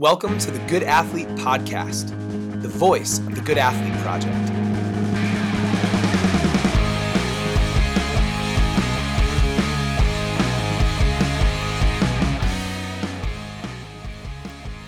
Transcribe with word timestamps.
Welcome 0.00 0.38
to 0.38 0.50
the 0.50 0.58
Good 0.66 0.82
Athlete 0.82 1.28
Podcast, 1.36 2.08
the 2.60 2.66
voice 2.66 3.20
of 3.20 3.36
the 3.36 3.40
Good 3.40 3.58
Athlete 3.58 3.94
Project. 4.02 4.34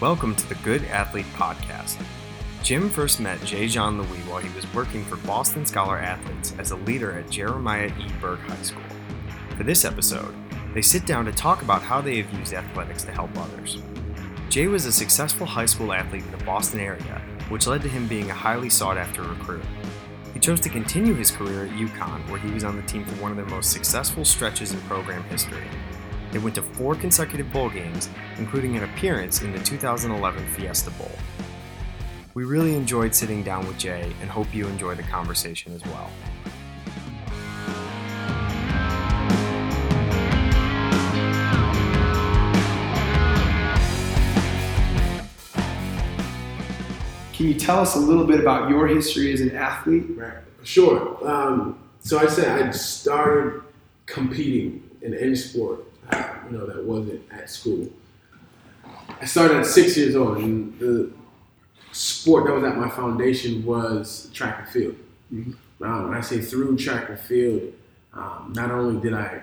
Welcome 0.01 0.35
to 0.35 0.49
the 0.49 0.57
Good 0.65 0.83
Athlete 0.87 1.25
Podcast. 1.35 2.05
Jim 2.65 2.91
first 2.91 3.21
met 3.21 3.41
Jay 3.45 3.69
Jean-Louis 3.69 4.09
while 4.29 4.41
he 4.41 4.53
was 4.57 4.67
working 4.75 5.05
for 5.05 5.15
Boston 5.19 5.65
Scholar 5.65 5.99
Athletes 5.99 6.53
as 6.59 6.73
a 6.73 6.77
leader 6.79 7.17
at 7.17 7.31
Jeremiah 7.31 7.93
E. 8.01 8.11
Burke 8.21 8.41
High 8.41 8.61
School. 8.63 8.83
For 9.57 9.63
this 9.63 9.85
episode, 9.85 10.35
they 10.75 10.83
sit 10.83 11.07
down 11.07 11.27
to 11.27 11.33
talk 11.33 11.63
about 11.63 11.83
how 11.83 12.01
they 12.01 12.21
have 12.21 12.35
used 12.37 12.53
athletics 12.53 13.05
to 13.05 13.13
help 13.13 13.31
others. 13.39 13.79
Jay 14.57 14.69
was 14.69 14.87
a 14.87 14.93
successful 14.93 15.45
high 15.45 15.67
school 15.67 15.93
athlete 15.93 16.25
in 16.25 16.31
the 16.31 16.43
Boston 16.45 16.81
area, 16.81 17.21
which 17.51 17.67
led 17.67 17.83
to 17.83 17.91
him 17.91 18.09
being 18.09 18.31
a 18.31 18.33
highly 18.33 18.71
sought 18.71 18.97
after 18.97 19.21
recruit. 19.21 19.63
He 20.33 20.41
chose 20.41 20.63
to 20.63 20.71
continue 20.71 21.13
his 21.13 21.31
career 21.31 21.67
at 21.67 21.73
UConn, 21.73 22.27
where 22.31 22.41
he 22.41 22.51
was 22.51 22.65
on 22.65 22.75
the 22.75 22.83
team 22.85 23.05
for 23.05 23.21
one 23.21 23.31
of 23.31 23.37
their 23.37 23.45
most 23.45 23.71
successful 23.71 24.25
stretches 24.25 24.73
in 24.73 24.81
program 24.89 25.23
history. 25.25 25.67
They 26.33 26.39
went 26.39 26.55
to 26.55 26.63
four 26.63 26.95
consecutive 26.95 27.53
bowl 27.53 27.69
games, 27.69 28.09
including 28.39 28.79
an 28.79 28.85
appearance 28.85 29.43
in 29.43 29.53
the 29.53 29.59
2011 29.59 30.47
Fiesta 30.47 30.91
Bowl. 30.93 31.13
We 32.33 32.45
really 32.45 32.77
enjoyed 32.77 33.15
sitting 33.15 33.43
down 33.43 33.67
with 33.67 33.77
Jay 33.77 34.11
and 34.23 34.31
hope 34.31 34.55
you 34.55 34.69
enjoy 34.69 34.95
the 34.95 35.03
conversation 35.03 35.75
as 35.75 35.85
well. 35.85 36.11
Can 47.37 47.49
you 47.49 47.55
tell 47.55 47.81
us 47.81 47.95
a 47.97 47.99
little 47.99 48.25
bit 48.25 48.41
about 48.41 48.71
your 48.71 48.87
history 48.87 49.31
as 49.31 49.43
an 49.43 49.55
athlete? 49.55 50.07
Right, 50.17 50.39
sure. 50.63 51.19
Um, 51.29 51.79
so 52.01 52.19
I 52.19 52.29
said 52.29 52.49
I 52.49 52.71
started 52.71 53.61
competing 54.07 54.89
in 55.03 55.13
any 55.13 55.35
sport, 55.35 55.81
uh, 56.11 56.33
you 56.47 56.57
know, 56.57 56.65
that 56.65 56.83
wasn't 56.83 57.21
at 57.31 57.51
school. 57.51 57.91
I 59.21 59.27
started 59.27 59.59
at 59.59 59.67
six 59.67 59.99
years 59.99 60.17
old, 60.17 60.39
and 60.39 60.79
the 60.79 61.13
sport 61.93 62.47
that 62.47 62.55
was 62.55 62.65
at 62.65 62.79
my 62.79 62.89
foundation 62.89 63.67
was 63.67 64.31
track 64.33 64.61
and 64.61 64.69
field. 64.69 64.97
Mm-hmm. 65.31 65.85
Um, 65.85 66.09
when 66.09 66.17
I 66.17 66.23
say 66.23 66.41
through 66.41 66.79
track 66.79 67.11
and 67.11 67.21
field, 67.21 67.71
um, 68.15 68.55
not 68.57 68.71
only 68.71 68.99
did 68.99 69.13
I 69.13 69.43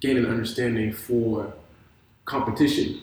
gain 0.00 0.16
an 0.16 0.24
understanding 0.24 0.94
for 0.94 1.52
competition, 2.24 3.02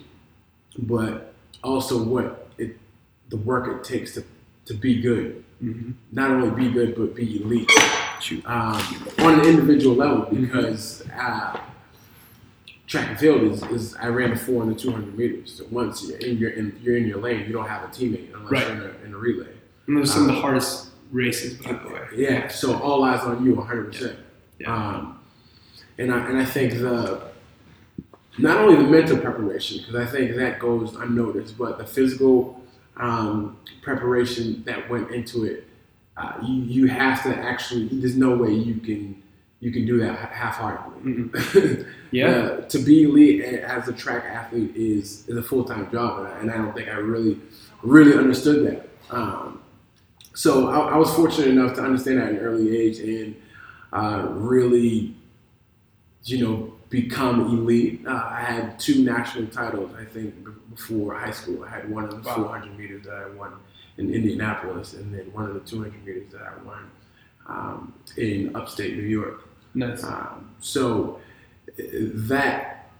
but 0.76 1.32
also 1.62 2.02
what 2.02 2.37
the 3.28 3.36
work 3.36 3.68
it 3.68 3.84
takes 3.84 4.14
to, 4.14 4.24
to 4.66 4.74
be 4.74 5.00
good. 5.00 5.44
Mm-hmm. 5.62 5.92
Not 6.12 6.30
only 6.30 6.50
be 6.50 6.70
good, 6.70 6.94
but 6.94 7.14
be 7.14 7.42
elite 7.42 7.70
um, 8.46 9.08
on 9.18 9.40
an 9.40 9.46
individual 9.46 9.96
level 9.96 10.22
mm-hmm. 10.22 10.44
because 10.44 11.02
uh, 11.12 11.58
track 12.86 13.10
and 13.10 13.18
field 13.18 13.42
is, 13.42 13.62
is 13.64 13.96
I 13.96 14.06
ran 14.06 14.30
the 14.30 14.36
four 14.36 14.62
and 14.62 14.74
the 14.74 14.78
200 14.78 15.16
meters. 15.16 15.54
So 15.58 15.66
once 15.70 16.04
you're 16.04 16.18
in 16.18 16.38
your, 16.38 16.50
in, 16.50 16.78
you're 16.82 16.96
in 16.96 17.06
your 17.06 17.18
lane, 17.18 17.46
you 17.46 17.52
don't 17.52 17.68
have 17.68 17.84
a 17.84 17.88
teammate 17.88 18.34
unless 18.34 18.50
right. 18.50 18.66
you're 18.66 18.76
in 18.76 18.82
a, 18.82 19.04
in 19.06 19.14
a 19.14 19.18
relay. 19.18 19.52
And 19.86 19.96
those 19.96 20.10
are 20.10 20.14
some 20.14 20.22
um, 20.24 20.28
of 20.28 20.34
the 20.34 20.36
um, 20.36 20.42
hardest 20.42 20.88
races, 21.10 21.54
by 21.54 21.72
the 21.72 21.88
way. 21.88 22.06
Yeah, 22.14 22.48
so 22.48 22.78
all 22.80 23.02
eyes 23.04 23.20
on 23.20 23.44
you 23.44 23.54
100%. 23.54 24.00
Yeah. 24.00 24.12
yeah. 24.58 24.74
Um, 24.74 25.20
and, 25.98 26.12
I, 26.12 26.28
and 26.28 26.38
I 26.38 26.44
think 26.44 26.74
the 26.74 27.28
not 28.38 28.58
only 28.58 28.76
the 28.76 28.88
mental 28.88 29.18
preparation, 29.18 29.78
because 29.78 29.96
I 29.96 30.06
think 30.06 30.36
that 30.36 30.60
goes 30.60 30.94
unnoticed, 30.94 31.58
but 31.58 31.78
the 31.78 31.84
physical 31.84 32.62
um, 32.98 33.58
preparation 33.82 34.62
that 34.64 34.88
went 34.88 35.10
into 35.10 35.44
it. 35.44 35.66
Uh, 36.16 36.32
you 36.42 36.54
you 36.62 36.86
have 36.86 37.22
to 37.22 37.34
actually. 37.34 37.88
There's 37.88 38.16
no 38.16 38.36
way 38.36 38.52
you 38.52 38.76
can 38.76 39.22
you 39.60 39.72
can 39.72 39.86
do 39.86 39.98
that 39.98 40.16
half-heartedly. 40.32 41.12
Mm-hmm. 41.12 41.90
Yeah. 42.10 42.28
uh, 42.28 42.60
to 42.68 42.78
be 42.78 43.02
elite 43.02 43.44
as 43.44 43.86
a 43.86 43.92
track 43.92 44.24
athlete 44.24 44.74
is 44.74 45.28
is 45.28 45.36
a 45.36 45.42
full 45.42 45.62
time 45.62 45.90
job, 45.92 46.20
and 46.20 46.28
I, 46.28 46.38
and 46.38 46.50
I, 46.50 46.56
don't 46.56 46.74
think 46.74 46.88
I 46.88 46.92
really 46.92 47.38
really 47.82 48.16
understood 48.16 48.66
that. 48.66 48.88
Um, 49.14 49.60
so 50.34 50.68
I, 50.68 50.94
I, 50.94 50.96
was 50.96 51.12
fortunate 51.14 51.48
enough 51.48 51.74
to 51.74 51.82
understand 51.82 52.18
that 52.18 52.28
at 52.28 52.32
an 52.32 52.38
early 52.38 52.74
age 52.74 52.98
and 53.00 53.36
uh, 53.92 54.26
really, 54.30 55.14
you 56.24 56.46
know, 56.46 56.67
become 56.90 57.40
elite. 57.40 58.06
Uh, 58.06 58.12
I 58.12 58.40
had 58.40 58.78
two 58.78 59.04
national 59.04 59.48
titles, 59.48 59.90
I 59.98 60.04
think, 60.04 60.34
before 60.70 61.14
high 61.14 61.30
school. 61.30 61.64
I 61.64 61.68
had 61.68 61.90
one 61.90 62.04
of 62.04 62.10
the 62.10 62.28
wow. 62.28 62.36
400 62.36 62.78
meters 62.78 63.04
that 63.04 63.14
I 63.14 63.28
won 63.30 63.52
in 63.98 64.12
Indianapolis, 64.12 64.94
and 64.94 65.12
then 65.12 65.32
one 65.32 65.46
of 65.46 65.54
the 65.54 65.60
200 65.60 66.04
meters 66.04 66.32
that 66.32 66.42
I 66.42 66.62
won 66.64 66.90
um, 67.46 67.94
in 68.16 68.54
upstate 68.54 68.96
New 68.96 69.02
York. 69.02 69.48
Nice. 69.74 70.02
Um, 70.04 70.54
so 70.60 71.20
that 71.76 72.90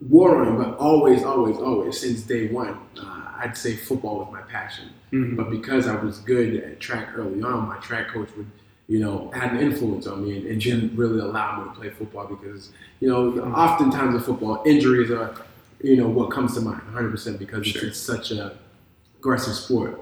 warring, 0.00 0.56
but 0.56 0.76
always, 0.78 1.22
always, 1.22 1.56
always, 1.56 2.00
since 2.00 2.22
day 2.22 2.48
one, 2.48 2.78
uh, 3.00 3.32
I'd 3.38 3.56
say 3.56 3.76
football 3.76 4.18
was 4.18 4.28
my 4.32 4.42
passion. 4.42 4.90
Mm-hmm. 5.12 5.36
But 5.36 5.50
because 5.50 5.86
I 5.86 5.96
was 5.96 6.18
good 6.18 6.56
at 6.56 6.80
track 6.80 7.16
early 7.16 7.42
on, 7.42 7.68
my 7.68 7.78
track 7.78 8.08
coach 8.08 8.28
would 8.36 8.50
you 8.90 8.98
know, 8.98 9.30
had 9.32 9.52
an 9.52 9.60
influence 9.60 10.08
on 10.08 10.24
me 10.24 10.36
and, 10.36 10.46
and 10.48 10.60
didn't 10.60 10.96
really 10.96 11.20
allow 11.20 11.62
me 11.62 11.70
to 11.70 11.78
play 11.78 11.90
football 11.90 12.26
because, 12.26 12.72
you 12.98 13.08
know, 13.08 13.40
oftentimes 13.54 14.16
in 14.16 14.20
football, 14.20 14.64
injuries 14.66 15.12
are, 15.12 15.32
you 15.80 15.96
know, 15.96 16.08
what 16.08 16.32
comes 16.32 16.54
to 16.54 16.60
mind 16.60 16.82
100% 16.92 17.38
because 17.38 17.64
sure. 17.68 17.86
it's, 17.86 17.90
it's, 17.90 18.00
such 18.00 18.32
a 18.32 18.56
aggressive 19.16 19.54
sport. 19.54 20.00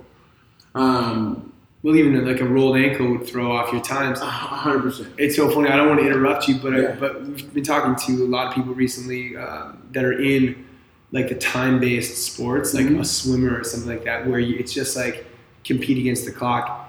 Um, 0.74 1.52
well, 1.82 1.96
even 1.96 2.26
like 2.26 2.40
a 2.40 2.46
rolled 2.46 2.78
ankle 2.78 3.10
would 3.10 3.26
throw 3.26 3.54
off 3.54 3.70
your 3.74 3.82
times. 3.82 4.20
100%. 4.20 5.12
It's 5.18 5.36
so 5.36 5.50
funny. 5.50 5.68
I 5.68 5.76
don't 5.76 5.88
want 5.88 6.00
to 6.00 6.06
interrupt 6.06 6.48
you, 6.48 6.58
but 6.58 6.72
yeah. 6.72 6.88
I, 6.88 6.92
but 6.92 7.22
we've 7.26 7.52
been 7.52 7.64
talking 7.64 7.94
to 7.94 8.24
a 8.24 8.26
lot 8.26 8.46
of 8.46 8.54
people 8.54 8.72
recently 8.72 9.36
um, 9.36 9.86
that 9.92 10.02
are 10.02 10.18
in 10.18 10.66
like 11.12 11.28
the 11.28 11.34
time-based 11.34 12.32
sports, 12.32 12.72
like 12.72 12.86
mm-hmm. 12.86 13.00
a 13.00 13.04
swimmer 13.04 13.60
or 13.60 13.64
something 13.64 13.90
like 13.90 14.04
that, 14.04 14.26
where 14.26 14.38
you, 14.38 14.56
it's 14.56 14.72
just 14.72 14.96
like 14.96 15.26
compete 15.62 15.98
against 15.98 16.24
the 16.24 16.32
clock 16.32 16.87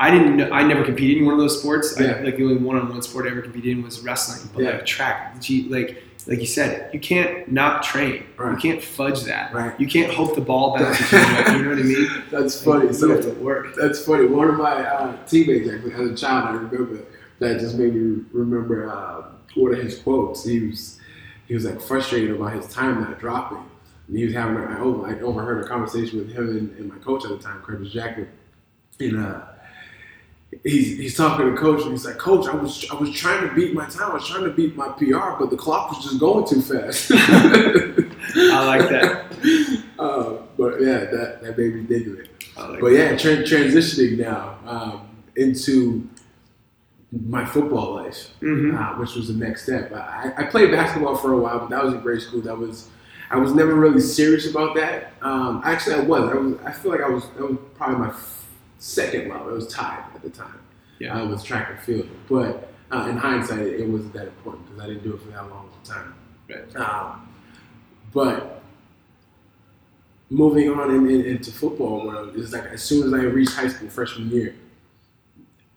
I 0.00 0.10
didn't 0.10 0.38
know, 0.38 0.50
I 0.50 0.62
never 0.62 0.82
competed 0.82 1.18
in 1.18 1.26
one 1.26 1.34
of 1.34 1.40
those 1.40 1.60
sports. 1.60 1.94
Yeah. 2.00 2.12
I, 2.12 2.20
like 2.22 2.38
the 2.38 2.44
only 2.44 2.56
one-on-one 2.56 3.02
sport 3.02 3.26
I 3.26 3.30
ever 3.32 3.42
competed 3.42 3.76
in 3.76 3.82
was 3.82 4.00
wrestling. 4.00 4.50
But 4.54 4.64
yeah. 4.64 4.70
like 4.70 4.86
track, 4.86 5.36
like 5.68 6.02
like 6.26 6.40
you 6.40 6.46
said, 6.46 6.92
you 6.94 7.00
can't 7.00 7.52
not 7.52 7.82
train. 7.82 8.24
Right. 8.38 8.52
You 8.52 8.58
can't 8.58 8.82
fudge 8.82 9.24
that. 9.24 9.52
Right. 9.52 9.78
You 9.78 9.86
can't 9.86 10.12
hope 10.12 10.34
the 10.34 10.40
ball 10.40 10.78
bounces. 10.78 11.12
you 11.12 11.18
know 11.18 11.70
what 11.70 11.78
I 11.78 11.82
mean? 11.82 12.08
That's 12.30 12.62
funny. 12.62 12.86
Like, 12.86 12.94
so 12.94 13.06
you 13.08 13.12
have 13.12 13.24
to 13.24 13.32
work. 13.32 13.74
That's 13.76 14.04
funny. 14.04 14.26
One 14.26 14.48
of 14.48 14.56
my 14.56 14.86
uh, 14.86 15.26
teammates, 15.26 15.68
actually, 15.70 15.92
as 15.92 16.10
a 16.10 16.16
child, 16.16 16.48
I 16.48 16.52
remember 16.52 17.04
that 17.38 17.60
just 17.60 17.76
made 17.76 17.94
me 17.94 18.24
remember 18.32 18.90
uh, 18.90 19.24
one 19.54 19.74
of 19.74 19.82
his 19.82 19.98
quotes. 19.98 20.44
He 20.44 20.60
was 20.60 20.98
he 21.46 21.54
was 21.54 21.66
like 21.66 21.80
frustrated 21.80 22.30
about 22.30 22.54
his 22.54 22.68
time 22.68 23.02
not 23.02 23.18
dropping. 23.18 23.64
And 24.08 24.16
he 24.16 24.24
was 24.24 24.32
having 24.32 24.56
I, 24.56 24.78
over, 24.80 25.06
I 25.06 25.20
overheard 25.20 25.64
a 25.64 25.68
conversation 25.68 26.20
with 26.20 26.32
him 26.32 26.48
and, 26.48 26.76
and 26.78 26.88
my 26.88 26.96
coach 26.98 27.24
at 27.24 27.30
the 27.30 27.38
time, 27.38 27.60
Curtis 27.62 27.92
Jackman, 27.92 28.28
and 28.98 29.18
uh, 29.18 29.42
he's 30.64 30.98
he's 30.98 31.16
talking 31.16 31.46
to 31.46 31.56
coach 31.56 31.82
and 31.82 31.92
he's 31.92 32.04
like, 32.04 32.18
Coach, 32.18 32.46
I 32.48 32.54
was 32.54 32.88
I 32.90 32.94
was 32.94 33.10
trying 33.12 33.48
to 33.48 33.54
beat 33.54 33.74
my 33.74 33.86
time. 33.86 34.10
I 34.10 34.14
was 34.14 34.28
trying 34.28 34.44
to 34.44 34.50
beat 34.50 34.76
my 34.76 34.88
PR, 34.88 35.38
but 35.38 35.50
the 35.50 35.56
clock 35.56 35.90
was 35.90 36.04
just 36.04 36.18
going 36.18 36.46
too 36.46 36.62
fast. 36.62 37.12
I 37.14 38.66
like 38.66 38.88
that. 38.90 39.26
Uh, 40.00 40.38
but 40.56 40.80
yeah, 40.80 41.00
that 41.00 41.42
that 41.42 41.58
made 41.58 41.74
me 41.74 41.82
dig 41.82 42.08
of 42.08 42.18
it. 42.18 42.30
Like 42.56 42.80
but 42.80 42.86
yeah, 42.86 43.14
tra- 43.18 43.42
transitioning 43.42 44.16
now 44.16 44.58
um, 44.64 45.08
into 45.36 46.08
my 47.26 47.44
football 47.44 47.96
life, 47.96 48.30
mm-hmm. 48.40 48.74
uh, 48.74 48.98
which 48.98 49.14
was 49.14 49.28
the 49.28 49.34
next 49.34 49.64
step. 49.64 49.92
I, 49.92 50.32
I, 50.38 50.44
played 50.44 50.70
basketball 50.70 51.16
for 51.16 51.34
a 51.34 51.38
while, 51.38 51.58
but 51.58 51.68
that 51.68 51.84
was 51.84 51.92
in 51.92 52.00
grade 52.00 52.22
school. 52.22 52.40
That 52.40 52.56
was 52.56 52.88
I 53.30 53.36
was 53.36 53.54
never 53.54 53.74
really 53.74 54.00
serious 54.00 54.48
about 54.48 54.74
that. 54.76 55.12
Um, 55.20 55.60
actually, 55.64 55.96
I 55.96 56.00
was. 56.00 56.30
I 56.30 56.34
was. 56.34 56.58
I 56.64 56.72
feel 56.72 56.92
like 56.92 57.02
I 57.02 57.08
was. 57.08 57.28
That 57.36 57.48
was 57.48 57.58
probably 57.74 57.98
my 57.98 58.14
second 58.80 59.28
level. 59.28 59.50
It 59.50 59.52
was 59.52 59.68
tied 59.68 60.04
at 60.14 60.22
the 60.22 60.30
time 60.30 60.60
yeah. 60.98 61.20
uh, 61.20 61.26
with 61.26 61.44
track 61.44 61.70
and 61.70 61.78
field. 61.80 62.08
But 62.28 62.72
uh, 62.90 63.06
in 63.08 63.16
hindsight, 63.16 63.60
it, 63.60 63.80
it, 63.80 63.88
wasn't 63.88 64.12
that 64.14 64.26
important 64.28 64.66
because 64.66 64.82
I 64.82 64.86
didn't 64.88 65.04
do 65.04 65.14
it 65.14 65.22
for 65.22 65.28
that 65.28 65.48
long 65.48 65.68
of 65.68 65.82
a 65.82 65.92
time. 65.92 66.14
Right. 66.48 66.76
Um, 66.76 67.28
but 68.12 68.62
moving 70.28 70.70
on 70.70 70.94
in, 70.94 71.10
in, 71.10 71.24
into 71.24 71.50
football 71.50 72.06
world 72.06 72.36
is 72.36 72.52
like 72.52 72.66
as 72.66 72.82
soon 72.82 73.06
as 73.06 73.12
I 73.12 73.24
reached 73.24 73.52
high 73.52 73.68
school 73.68 73.88
freshman 73.88 74.30
year, 74.30 74.54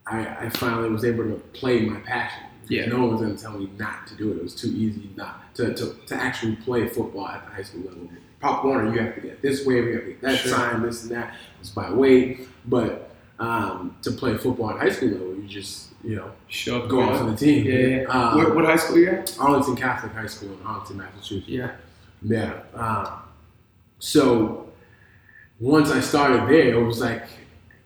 I, 0.07 0.45
I 0.45 0.49
finally 0.49 0.89
was 0.89 1.05
able 1.05 1.23
to 1.23 1.35
play 1.53 1.81
my 1.81 1.99
passion. 1.99 2.43
Yeah. 2.67 2.85
No 2.85 2.99
one 2.99 3.11
was 3.11 3.21
going 3.21 3.35
to 3.35 3.41
tell 3.41 3.57
me 3.57 3.69
not 3.77 4.07
to 4.07 4.15
do 4.15 4.31
it. 4.31 4.37
It 4.37 4.43
was 4.43 4.55
too 4.55 4.69
easy 4.69 5.09
not 5.15 5.53
to, 5.55 5.73
to, 5.73 5.93
to 6.07 6.15
actually 6.15 6.55
play 6.57 6.87
football 6.87 7.27
at 7.27 7.45
the 7.45 7.51
high 7.51 7.63
school 7.63 7.81
level. 7.81 8.09
Pop 8.39 8.65
Warner, 8.65 8.93
you 8.93 8.99
have 8.99 9.15
to 9.15 9.21
get 9.21 9.41
this 9.41 9.65
way, 9.65 9.75
you 9.75 9.93
have 9.93 10.03
to 10.03 10.07
get 10.09 10.21
that 10.21 10.39
sure. 10.39 10.51
sign, 10.51 10.81
this 10.81 11.03
and 11.03 11.11
that. 11.11 11.35
It's 11.61 11.69
by 11.69 11.91
weight. 11.91 12.47
But 12.65 13.11
um, 13.39 13.97
to 14.03 14.11
play 14.11 14.37
football 14.37 14.71
at 14.71 14.79
high 14.79 14.89
school 14.89 15.09
level, 15.09 15.35
you 15.35 15.47
just 15.47 15.89
you 16.03 16.15
know 16.15 16.31
show 16.47 16.81
up, 16.81 16.89
go 16.89 17.01
off 17.01 17.21
on 17.21 17.31
the 17.31 17.37
team. 17.37 17.65
Yeah, 17.65 18.01
yeah. 18.01 18.03
Um, 18.03 18.37
what, 18.37 18.55
what, 18.55 18.65
high 18.65 18.75
school 18.75 18.97
you 18.97 19.09
at? 19.09 19.35
Arlington 19.39 19.75
Catholic 19.75 20.13
High 20.13 20.27
School 20.27 20.53
in 20.53 20.65
Arlington, 20.65 20.97
Massachusetts. 20.97 21.47
Yeah, 21.47 21.71
yeah. 22.21 22.59
Um, 22.73 23.23
so 23.99 24.69
once 25.59 25.91
I 25.91 25.99
started 25.99 26.49
there, 26.49 26.73
it 26.73 26.83
was 26.83 26.99
like 26.99 27.23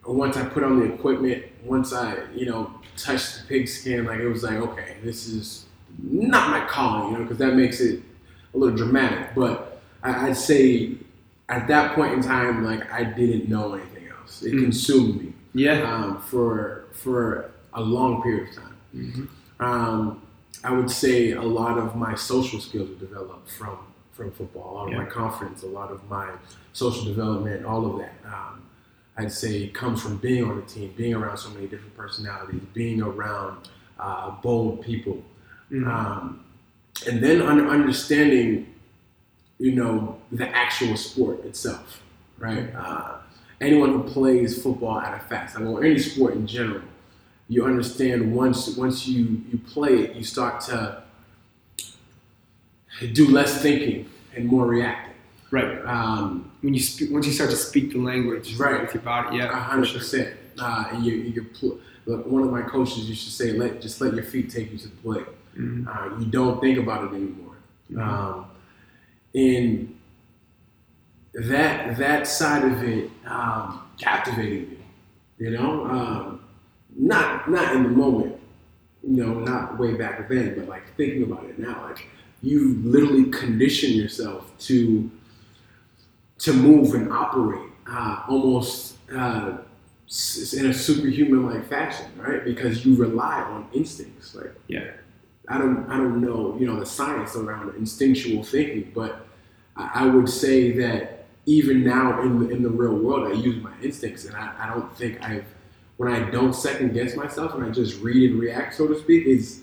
once 0.06 0.38
I 0.38 0.45
put 0.45 0.63
on 0.63 0.80
the 0.80 0.94
equipment, 0.94 1.45
once 1.63 1.94
I 1.94 2.18
you 2.35 2.45
know 2.45 2.71
touched 2.95 3.41
the 3.41 3.47
pigskin, 3.47 4.06
like 4.06 4.19
it 4.19 4.27
was 4.27 4.44
like 4.44 4.57
okay, 4.57 4.97
this 5.03 5.27
is 5.27 5.65
not 6.03 6.51
my 6.51 6.68
calling, 6.68 7.12
you 7.12 7.18
know, 7.18 7.23
because 7.23 7.38
that 7.38 7.56
makes 7.56 7.80
it 7.80 8.01
a 8.53 8.57
little 8.57 8.75
dramatic. 8.75 9.33
But 9.35 9.81
I, 10.03 10.27
I'd 10.27 10.38
say 10.38 10.91
at 11.50 11.68
that 11.68 11.95
point 11.95 12.13
in 12.13 12.21
time, 12.21 12.63
like 12.63 12.91
I 12.91 13.03
didn't 13.03 13.50
know 13.50 13.73
anything 13.73 13.96
else. 14.27 14.44
It 14.44 14.53
Mm. 14.53 14.63
consumed 14.63 15.21
me 15.21 15.33
Yeah. 15.53 15.81
um, 15.94 16.19
for 16.21 16.83
for 16.91 17.51
a 17.74 17.81
long 17.81 18.21
period 18.24 18.50
of 18.50 18.56
time. 18.56 18.75
hmm 18.91 19.25
Um, 19.59 20.21
I 20.63 20.71
would 20.71 20.89
say 20.91 21.31
a 21.31 21.41
lot 21.41 21.77
of 21.77 21.95
my 21.95 22.13
social 22.15 22.59
skills 22.59 22.89
were 22.89 22.95
developed 23.07 23.50
from 23.51 23.77
from 24.13 24.31
football. 24.31 24.68
A 24.71 24.74
lot 24.77 24.88
of 24.91 24.94
my 24.97 25.06
confidence, 25.06 25.62
a 25.62 25.68
lot 25.68 25.91
of 25.91 26.00
my 26.09 26.27
social 26.74 27.06
development, 27.06 27.63
all 27.65 27.85
of 27.85 28.00
that. 28.00 28.15
Um, 28.25 28.53
I'd 29.15 29.31
say 29.31 29.68
comes 29.68 30.01
from 30.01 30.18
being 30.18 30.44
on 30.50 30.56
the 30.56 30.63
team, 30.73 30.91
being 30.97 31.13
around 31.13 31.38
so 31.38 31.50
many 31.51 31.68
different 31.68 31.95
personalities, 31.95 32.62
being 32.73 33.01
around 33.01 33.69
uh, 34.00 34.31
bold 34.41 34.81
people, 34.81 35.18
Mm-hmm. 35.71 35.88
um, 35.88 36.39
and 37.07 37.21
then 37.23 37.41
un- 37.41 37.68
understanding, 37.77 38.73
you 39.59 39.73
know, 39.75 40.18
the 40.31 40.47
actual 40.63 40.95
sport 40.97 41.44
itself, 41.45 42.01
right? 42.39 42.73
Uh, 42.75 43.15
anyone 43.62 43.92
who 43.92 44.04
plays 44.04 44.62
football 44.62 45.00
at 45.00 45.13
a 45.19 45.24
fast 45.25 45.57
level, 45.57 45.77
or 45.77 45.83
any 45.83 46.00
sport 46.00 46.33
in 46.36 46.45
general, 46.48 46.81
you 47.50 47.65
understand 47.65 48.33
once 48.36 48.75
once 48.77 49.07
you 49.07 49.42
you 49.51 49.57
play 49.74 49.94
it, 50.04 50.15
you 50.15 50.24
start 50.24 50.62
to 50.62 51.04
do 53.13 53.27
less 53.30 53.62
thinking 53.62 54.09
and 54.36 54.45
more 54.45 54.65
reacting. 54.65 55.13
Right. 55.51 55.80
Um, 55.86 56.51
When 56.62 56.74
you 56.74 56.80
speak, 56.80 57.12
once 57.12 57.25
you 57.27 57.31
start 57.31 57.51
to 57.51 57.56
speak 57.56 57.92
the 57.94 58.00
language 58.00 58.56
Right. 58.57 58.81
with 58.81 58.94
your 58.94 59.04
body, 59.04 59.38
yeah, 59.38 59.48
hundred 59.59 59.86
sure. 59.88 60.00
percent. 60.00 60.33
Uh, 60.59 60.86
and 60.92 61.06
you, 61.06 61.13
you 61.13 61.44
pl- 61.44 61.80
look, 62.07 62.25
one 62.25 62.42
of 62.42 62.51
my 62.51 62.63
coaches 62.63 63.07
used 63.07 63.25
to 63.25 63.31
say, 63.31 63.54
"Let 63.54 63.80
just 63.80 64.01
let 64.01 64.13
your 64.15 64.24
feet 64.24 64.50
take 64.50 64.71
you 64.71 64.77
to 64.80 64.88
the 64.88 64.95
play. 64.98 65.24
Mhm. 65.57 65.88
Uh, 65.88 66.19
you 66.19 66.25
don't 66.25 66.59
think 66.59 66.77
about 66.80 67.06
it 67.06 67.15
anymore." 67.15 67.56
Mhm. 67.92 68.01
Um, 68.07 68.45
and 69.36 69.95
that 71.37 71.97
that 71.97 72.27
side 72.27 72.63
of 72.63 72.83
it 72.83 73.09
um, 73.25 73.87
captivated 73.99 74.71
me. 74.71 74.77
You 75.37 75.51
know, 75.51 75.85
um, 75.85 76.43
not 76.95 77.49
not 77.49 77.75
in 77.75 77.83
the 77.83 77.89
moment. 77.89 78.35
You 79.03 79.23
know, 79.25 79.39
not 79.39 79.77
way 79.77 79.93
back 79.93 80.27
then, 80.27 80.55
but 80.55 80.67
like 80.67 80.95
thinking 80.97 81.23
about 81.23 81.45
it 81.45 81.59
now, 81.59 81.83
like 81.83 82.07
you 82.41 82.75
literally 82.83 83.25
condition 83.25 83.91
yourself 83.91 84.51
to 84.59 85.09
to 86.39 86.53
move 86.53 86.93
and 86.93 87.11
operate 87.11 87.69
uh, 87.89 88.23
almost 88.27 88.95
uh, 89.11 89.57
in 90.57 90.65
a 90.67 90.73
superhuman 90.73 91.45
like 91.45 91.67
fashion, 91.67 92.07
right? 92.17 92.43
Because 92.43 92.85
you 92.85 92.95
rely 92.95 93.41
on 93.41 93.67
instincts. 93.73 94.35
Like 94.35 94.53
Yeah. 94.67 94.91
I 95.47 95.57
don't 95.59 95.87
I 95.87 95.97
don't 95.97 96.19
know 96.19 96.57
you 96.59 96.65
know 96.65 96.79
the 96.79 96.85
science 96.85 97.35
around 97.35 97.75
instinctual 97.75 98.43
thinking, 98.43 98.91
but 98.93 99.27
I, 99.75 99.91
I 100.01 100.05
would 100.07 100.29
say 100.29 100.71
that 100.71 101.16
even 101.47 101.83
now 101.83 102.21
in 102.21 102.39
the, 102.39 102.49
in 102.49 102.61
the 102.61 102.69
real 102.69 102.94
world, 102.94 103.31
I 103.31 103.33
use 103.33 103.63
my 103.63 103.71
instincts, 103.81 104.25
and 104.25 104.35
I, 104.35 104.53
I 104.59 104.67
don't 104.67 104.95
think 104.95 105.23
I've 105.23 105.45
when 105.95 106.13
I 106.13 106.29
don't 106.29 106.53
second 106.53 106.94
guess 106.94 107.15
myself 107.15 107.55
and 107.55 107.63
I 107.63 107.71
just 107.71 107.99
read 108.01 108.29
and 108.29 108.39
react, 108.39 108.75
so 108.75 108.85
to 108.85 108.99
speak, 108.99 109.25
is 109.25 109.61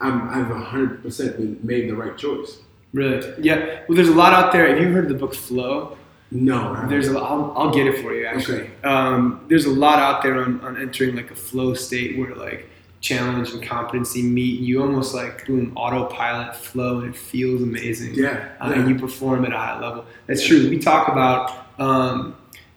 I'm, 0.00 0.28
I've 0.28 0.48
hundred 0.48 1.00
percent 1.02 1.36
been 1.36 1.60
made 1.62 1.88
the 1.88 1.94
right 1.94 2.18
choice. 2.18 2.58
Really? 2.92 3.34
Yeah. 3.40 3.82
Well, 3.86 3.94
there's 3.94 4.08
a 4.08 4.14
lot 4.14 4.32
out 4.32 4.52
there. 4.52 4.66
Have 4.66 4.80
you 4.80 4.92
heard 4.92 5.08
the 5.08 5.14
book 5.14 5.32
Flow? 5.32 5.96
No, 6.32 6.86
There's 6.88 7.08
a, 7.08 7.18
I'll, 7.18 7.52
I'll 7.56 7.74
get 7.74 7.88
it 7.88 8.00
for 8.02 8.14
you 8.14 8.24
actually. 8.24 8.60
Okay. 8.60 8.70
Um, 8.84 9.44
there's 9.48 9.64
a 9.64 9.70
lot 9.70 9.98
out 9.98 10.22
there 10.22 10.40
on, 10.40 10.60
on 10.60 10.80
entering 10.80 11.16
like 11.16 11.30
a 11.32 11.34
flow 11.34 11.74
state 11.74 12.18
where 12.18 12.34
like 12.36 12.70
challenge 13.00 13.50
and 13.52 13.62
competency 13.62 14.22
meet. 14.22 14.58
And 14.58 14.68
you 14.68 14.82
almost 14.82 15.14
like 15.14 15.46
do 15.46 15.58
an 15.58 15.72
autopilot 15.74 16.54
flow 16.54 17.00
and 17.00 17.14
it 17.14 17.18
feels 17.18 17.62
amazing. 17.62 18.14
yeah, 18.14 18.48
Uh, 18.60 18.68
yeah. 18.70 18.80
and 18.80 18.88
you 18.88 18.94
perform 18.98 19.44
at 19.44 19.52
a 19.52 19.56
high 19.56 19.80
level. 19.80 20.04
That's 20.26 20.44
true. 20.46 20.68
We 20.68 20.78
talk 20.78 21.08
about. 21.08 21.66
Um, 21.78 22.34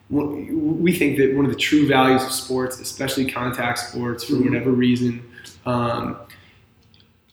we 0.09 0.93
think 0.93 1.17
that 1.17 1.35
one 1.35 1.43
of 1.45 1.51
the 1.51 1.57
true 1.57 1.87
values 1.87 2.23
of 2.23 2.31
sports, 2.31 2.79
especially 2.79 3.25
contact 3.29 3.79
sports, 3.79 4.23
for 4.23 4.33
Mhm. 4.33 4.45
whatever 4.45 4.71
reason, 4.71 5.21
um, 5.65 6.17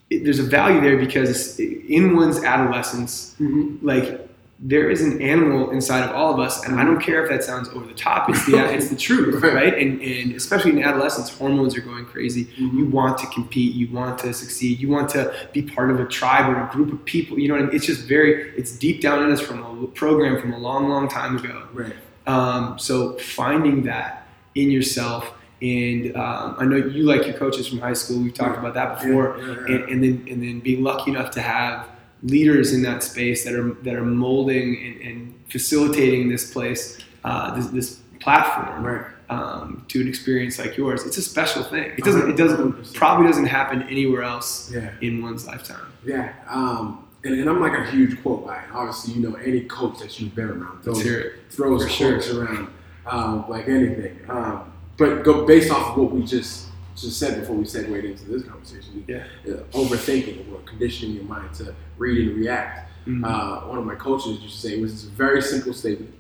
it- 0.09 0.25
there's 0.25 0.39
a 0.39 0.45
value 0.45 0.81
there 0.81 0.97
because 0.97 1.59
in 1.61 2.17
one's 2.17 2.43
adolescence, 2.43 3.35
Mhm. 3.39 3.77
like 3.83 4.30
there 4.63 4.91
is 4.91 5.01
an 5.01 5.23
animal 5.23 5.71
inside 5.71 6.03
of 6.07 6.15
all 6.15 6.35
of 6.35 6.39
us, 6.39 6.65
and 6.67 6.79
I 6.79 6.85
don't 6.85 7.01
care 7.01 7.23
if 7.25 7.31
that 7.31 7.43
sounds 7.43 7.71
over 7.71 7.87
the 7.87 7.95
top. 7.95 8.29
It's 8.29 8.45
the 8.45 8.59
it's 8.75 8.91
the 8.91 8.97
truth, 8.97 9.43
Right. 9.43 9.73
And 9.73 10.03
and 10.03 10.33
especially 10.35 10.73
in 10.73 10.83
adolescence, 10.83 11.31
hormones 11.31 11.75
are 11.79 11.81
going 11.81 12.05
crazy. 12.05 12.45
Mhm. 12.59 12.75
You 12.79 12.85
want 12.87 13.17
to 13.19 13.27
compete, 13.29 13.75
you 13.75 13.89
want 13.91 14.19
to 14.19 14.35
succeed, 14.35 14.79
you 14.79 14.89
want 14.89 15.09
to 15.11 15.33
be 15.55 15.63
part 15.63 15.91
of 15.91 15.99
a 15.99 16.05
tribe 16.05 16.51
or 16.55 16.61
a 16.63 16.69
group 16.73 16.93
of 16.93 17.03
people. 17.07 17.39
You 17.39 17.49
know 17.49 17.55
what 17.55 17.63
I 17.63 17.67
mean? 17.69 17.75
It's 17.77 17.87
just 17.87 18.03
very 18.07 18.51
it's 18.57 18.73
deep 18.77 19.01
down 19.01 19.25
in 19.25 19.33
us 19.33 19.41
from 19.41 19.63
a 19.63 19.87
program 19.87 20.39
from 20.41 20.53
a 20.53 20.59
long, 20.59 20.89
long 20.91 21.09
time 21.09 21.37
ago. 21.39 21.63
right. 21.73 21.95
Um, 22.27 22.79
so 22.79 23.17
finding 23.19 23.85
that 23.85 24.27
in 24.55 24.71
yourself. 24.71 25.33
And 25.63 26.17
um, 26.17 26.57
I 26.59 26.65
know 26.65 26.77
you 26.77 27.03
like 27.05 27.27
your 27.27 27.37
coaches 27.37 27.67
from 27.69 27.81
high 27.81 27.93
school. 27.95 28.19
We've 28.23 28.33
talked 28.33 28.59
about 28.59 28.73
that 28.75 28.99
before 29.01 29.37
Yeah, 29.39 29.47
yeah, 29.47 29.53
yeah. 29.53 29.75
and, 29.75 29.89
and 29.91 30.05
then 30.05 30.27
and 30.31 30.43
then 30.43 30.61
being 30.61 30.83
lucky 30.83 31.11
enough 31.11 31.31
to 31.33 31.41
have 31.43 31.87
leaders 32.23 32.73
in 32.73 32.83
that 32.83 33.03
space 33.03 33.45
that 33.45 33.55
are 33.55 33.73
that 33.83 33.95
are 33.95 34.05
molding 34.05 34.77
and, 34.77 35.01
and 35.01 35.35
facilitating 35.49 36.29
this 36.29 36.53
place, 36.53 36.99
uh, 37.25 37.55
this, 37.55 37.67
this 37.69 38.01
platform 38.21 38.85
right. 38.85 39.07
um, 39.31 39.85
to 39.89 40.01
an 40.01 40.09
experience 40.09 40.59
like 40.59 40.77
yours. 40.77 41.05
It's 41.07 41.17
a 41.17 41.23
special 41.23 41.63
thing. 41.63 41.93
It 41.97 42.05
doesn't. 42.05 42.31
It 42.31 42.37
doesn't 42.37 42.95
probably 42.95 43.27
doesn't 43.27 43.47
happen 43.47 43.83
anywhere 43.83 44.23
else 44.23 44.71
Yeah. 44.73 44.93
in 45.01 45.23
one's 45.23 45.47
lifetime. 45.47 45.93
Yeah, 46.05 46.33
um, 46.49 47.07
and, 47.25 47.35
and 47.35 47.49
I'm 47.49 47.61
like 47.61 47.75
a 47.79 47.91
huge 47.91 48.21
quote 48.23 48.47
guy. 48.47 48.65
Obviously, 48.73 49.15
you 49.15 49.29
know 49.29 49.35
any 49.37 49.63
coach 49.63 49.99
that 49.99 50.19
you've 50.21 50.35
been 50.35 50.51
around 50.51 50.83
throws, 50.83 51.03
throws 51.51 51.83
For 51.85 51.89
sure. 51.89 52.45
around 52.45 52.69
um, 53.07 53.49
like 53.49 53.69
anything. 53.69 54.19
Um, 54.29 54.73
but 54.97 55.25
go 55.25 55.47
based 55.47 55.71
off 55.71 55.93
of 55.93 55.97
what 55.97 56.13
we 56.13 56.23
just 56.25 56.67
just 57.03 57.19
said 57.19 57.41
before 57.41 57.57
we 57.57 57.65
segued 57.65 58.05
into 58.05 58.25
this 58.25 58.43
conversation. 58.45 59.05
Yeah. 59.09 59.25
uh, 59.47 59.63
overthinking 59.73 60.53
or 60.53 60.61
conditioning 60.61 61.17
your 61.17 61.25
mind 61.25 61.55
to 61.55 61.75
read 61.99 62.29
and 62.29 62.37
react. 62.39 62.89
Mhm. 63.07 63.25
Uh, 63.25 63.67
one 63.69 63.79
of 63.79 63.85
my 63.87 63.95
coaches 63.95 64.41
used 64.41 64.55
to 64.61 64.69
say 64.69 64.75
it 64.77 64.81
was 64.81 65.05
a 65.07 65.11
very 65.11 65.41
simple 65.43 65.73
statement. 65.73 66.13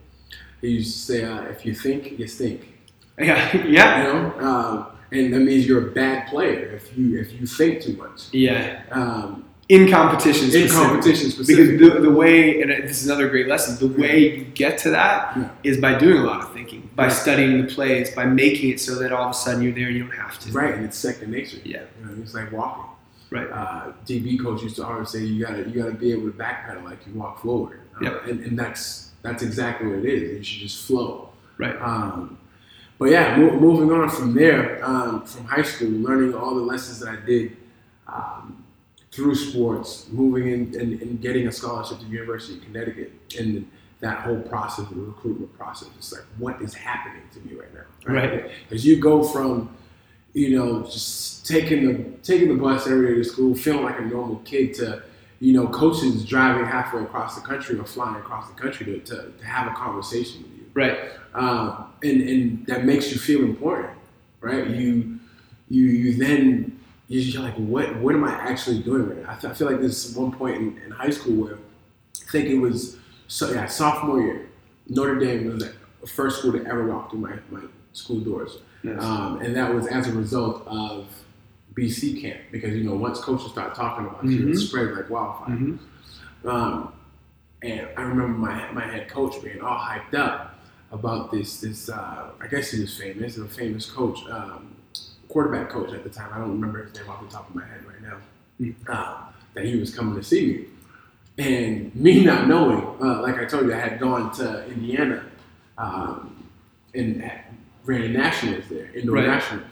He 0.60 0.68
used 0.68 0.92
to 0.94 1.12
say, 1.12 1.24
uh, 1.24 1.42
"If 1.42 1.64
you 1.66 1.74
think, 1.74 2.18
you 2.18 2.26
stink." 2.26 2.60
yeah, 3.18 3.54
yeah. 3.66 3.98
You 3.98 4.12
know, 4.12 4.48
um, 4.48 4.86
and 5.12 5.32
that 5.34 5.40
means 5.40 5.66
you're 5.66 5.88
a 5.88 5.92
bad 5.92 6.28
player 6.28 6.70
if 6.74 6.96
you 6.96 7.18
if 7.18 7.32
you 7.38 7.46
think 7.46 7.82
too 7.82 7.96
much. 7.96 8.28
yeah. 8.32 8.82
Um, 8.90 9.44
In 9.76 9.88
competition, 9.88 10.46
in 10.46 10.50
specifically. 10.68 10.76
competition 10.86 11.30
Because 11.30 11.46
the, 11.94 12.00
the 12.00 12.10
way, 12.10 12.60
and 12.60 12.70
this 12.88 13.00
is 13.02 13.06
another 13.06 13.28
great 13.28 13.46
lesson, 13.46 13.76
the 13.78 14.00
way 14.00 14.18
you 14.38 14.44
get 14.44 14.78
to 14.78 14.90
that 14.90 15.38
is 15.62 15.76
Yeah. 15.76 15.80
by 15.80 15.92
doing 15.98 16.18
a 16.18 16.24
lot 16.24 16.40
of 16.42 16.52
thinking, 16.52 16.90
by 16.96 17.04
Right. 17.04 17.12
studying 17.12 17.52
the 17.64 17.72
plays, 17.72 18.10
by 18.10 18.26
making 18.26 18.70
it 18.70 18.80
so 18.80 18.96
that 19.00 19.12
all 19.12 19.26
of 19.26 19.30
a 19.30 19.34
sudden 19.34 19.62
you're 19.62 19.72
there 19.72 19.86
and 19.86 19.96
you 19.96 20.02
don't 20.02 20.16
have 20.26 20.38
to. 20.40 20.50
Right, 20.50 20.74
and 20.74 20.84
it's 20.84 20.98
second 20.98 21.30
nature. 21.30 21.58
Yeah. 21.64 21.82
You 22.00 22.06
know, 22.06 22.20
it's 22.22 22.34
like 22.34 22.50
walking. 22.50 22.84
Right. 23.30 23.48
Uh, 23.48 23.92
DB 24.06 24.36
coach 24.42 24.60
used 24.64 24.74
to 24.76 24.84
always 24.84 25.08
say 25.10 25.20
you 25.20 25.44
gotta 25.46 25.58
you 25.68 25.80
gotta 25.80 25.94
be 25.94 26.10
able 26.10 26.26
to 26.32 26.36
backpedal 26.36 26.82
like 26.82 27.06
you 27.06 27.12
walk 27.14 27.40
forward. 27.40 27.78
Uh, 27.94 28.04
Yep. 28.06 28.26
and, 28.28 28.40
and 28.40 28.58
that's 28.58 29.10
that's 29.22 29.44
exactly 29.44 29.86
what 29.86 30.00
it 30.00 30.06
is. 30.06 30.38
You 30.38 30.42
should 30.42 30.62
just 30.68 30.84
flow. 30.84 31.28
Right. 31.58 31.80
Um, 31.80 32.38
but 32.98 33.10
yeah, 33.10 33.36
mo- 33.36 33.56
moving 33.60 33.92
on 33.92 34.10
from 34.10 34.34
there, 34.34 34.80
um, 34.84 35.22
from 35.24 35.44
high 35.44 35.62
school, 35.62 35.90
learning 35.90 36.34
all 36.34 36.56
the 36.56 36.60
lessons 36.72 36.98
that 37.00 37.08
I 37.10 37.16
did 37.24 37.56
um, 38.08 38.59
through 39.12 39.34
sports, 39.34 40.06
moving 40.10 40.48
in 40.52 40.80
and, 40.80 41.00
and 41.02 41.20
getting 41.20 41.48
a 41.48 41.52
scholarship 41.52 41.98
to 41.98 42.04
the 42.04 42.10
University 42.10 42.58
of 42.58 42.64
Connecticut, 42.64 43.12
and 43.38 43.68
that 44.00 44.20
whole 44.20 44.40
process, 44.40 44.88
the 44.88 44.94
recruitment 44.94 45.52
process, 45.58 45.88
it's 45.98 46.12
like 46.12 46.22
what 46.38 46.60
is 46.62 46.72
happening 46.74 47.22
to 47.34 47.40
me 47.40 47.58
right 47.58 47.72
now? 47.74 48.12
Right. 48.12 48.50
Because 48.68 48.84
you 48.86 48.96
go 48.96 49.22
from, 49.22 49.76
you 50.32 50.56
know, 50.58 50.82
just 50.84 51.46
taking 51.46 51.86
the 51.86 52.04
taking 52.22 52.48
the 52.48 52.54
bus 52.62 52.86
every 52.86 53.08
day 53.08 53.14
to 53.16 53.24
school, 53.24 53.54
feeling 53.54 53.84
like 53.84 53.98
a 53.98 54.02
normal 54.02 54.36
kid, 54.44 54.74
to, 54.74 55.02
you 55.40 55.52
know, 55.52 55.66
coaches 55.68 56.24
driving 56.24 56.64
halfway 56.66 57.02
across 57.02 57.34
the 57.34 57.40
country 57.46 57.78
or 57.78 57.84
flying 57.84 58.16
across 58.16 58.48
the 58.48 58.54
country 58.54 58.86
to, 58.86 58.98
to, 59.00 59.32
to 59.38 59.44
have 59.44 59.66
a 59.70 59.74
conversation 59.74 60.42
with 60.42 60.52
you 60.52 60.64
Right. 60.72 60.98
um, 61.34 61.86
and 62.02 62.22
and 62.22 62.66
that 62.66 62.84
makes 62.84 63.12
you 63.12 63.18
feel 63.18 63.40
important, 63.40 63.92
right? 64.40 64.66
You 64.68 65.18
you 65.68 65.84
you 65.84 66.16
then 66.16 66.79
you're 67.10 67.24
just 67.24 67.36
like, 67.38 67.54
what 67.56 67.96
what 67.96 68.14
am 68.14 68.24
I 68.24 68.32
actually 68.32 68.80
doing 68.82 69.08
right 69.08 69.22
now? 69.22 69.30
I, 69.32 69.34
feel- 69.36 69.50
I 69.50 69.54
feel 69.54 69.70
like 69.70 69.80
there's 69.80 70.14
one 70.16 70.30
point 70.32 70.56
in, 70.56 70.78
in 70.84 70.90
high 70.92 71.10
school 71.10 71.34
where 71.44 71.54
I 71.56 72.30
think 72.32 72.48
it 72.48 72.58
was 72.58 72.96
so 73.26 73.50
yeah 73.52 73.66
sophomore 73.66 74.20
year, 74.22 74.48
Notre 74.88 75.18
Dame 75.18 75.46
was 75.46 75.58
the 75.64 76.06
first 76.06 76.38
school 76.38 76.52
to 76.52 76.64
ever 76.66 76.86
walk 76.86 77.10
through 77.10 77.20
my, 77.20 77.34
my 77.50 77.62
school 77.92 78.20
doors, 78.20 78.58
um, 79.00 79.40
and 79.42 79.54
that 79.56 79.74
was 79.74 79.86
as 79.88 80.06
a 80.08 80.12
result 80.12 80.64
of 80.66 81.06
BC 81.74 82.20
camp 82.22 82.40
because 82.52 82.74
you 82.76 82.84
know 82.84 82.94
once 82.94 83.20
coaches 83.20 83.50
start 83.50 83.74
talking 83.74 84.06
about 84.06 84.24
you, 84.24 84.48
it 84.48 84.54
Mhm. 84.54 84.58
spread 84.68 84.92
like 84.96 85.10
wildfire. 85.10 85.56
Mhm. 85.56 85.78
Um, 86.44 86.92
and 87.62 87.88
I 87.96 88.02
remember 88.02 88.38
my 88.38 88.70
my 88.72 88.86
head 88.86 89.08
coach 89.08 89.42
being 89.42 89.60
all 89.60 89.78
hyped 89.78 90.14
up 90.14 90.54
about 90.92 91.30
this 91.30 91.60
this 91.60 91.88
uh, 91.90 92.30
I 92.40 92.46
guess 92.46 92.70
he 92.70 92.80
was 92.80 92.96
famous, 92.96 93.36
a 93.36 93.44
famous 93.46 93.84
coach, 93.90 94.20
um, 94.30 94.74
quarterback 95.30 95.70
coach 95.70 95.92
at 95.92 96.04
the 96.04 96.10
time. 96.10 96.28
I 96.32 96.38
don't 96.38 96.52
remember 96.52 96.84
his 96.84 96.94
name 96.94 97.08
off 97.08 97.20
the 97.24 97.28
top 97.30 97.48
of 97.48 97.54
my 97.54 97.64
head 97.64 97.80
right 97.86 98.02
now. 98.02 98.92
Uh, 98.92 99.22
that 99.54 99.64
he 99.64 99.76
was 99.76 99.94
coming 99.94 100.14
to 100.16 100.22
see 100.22 100.46
me, 100.46 101.44
and 101.44 101.94
me 101.96 102.22
not 102.30 102.46
knowing, 102.46 102.84
uh, 103.02 103.22
like 103.22 103.38
I 103.38 103.44
told 103.46 103.66
you, 103.66 103.72
I 103.74 103.78
had 103.78 103.98
gone 103.98 104.32
to 104.34 104.66
Indiana 104.68 105.24
um, 105.78 106.44
and 106.94 107.30
ran 107.84 108.12
nationals 108.12 108.64
there, 108.68 108.90
indoor 108.94 109.16
Right. 109.16 109.26
nationals. 109.26 109.66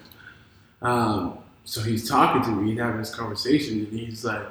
Um, 0.81 1.39
so 1.65 1.83
he's 1.83 2.09
talking 2.09 2.43
to 2.43 2.49
me, 2.51 2.71
he's 2.71 2.81
having 2.81 2.99
this 2.99 3.15
conversation, 3.15 3.81
and 3.81 3.89
he's 3.89 4.25
like, 4.25 4.47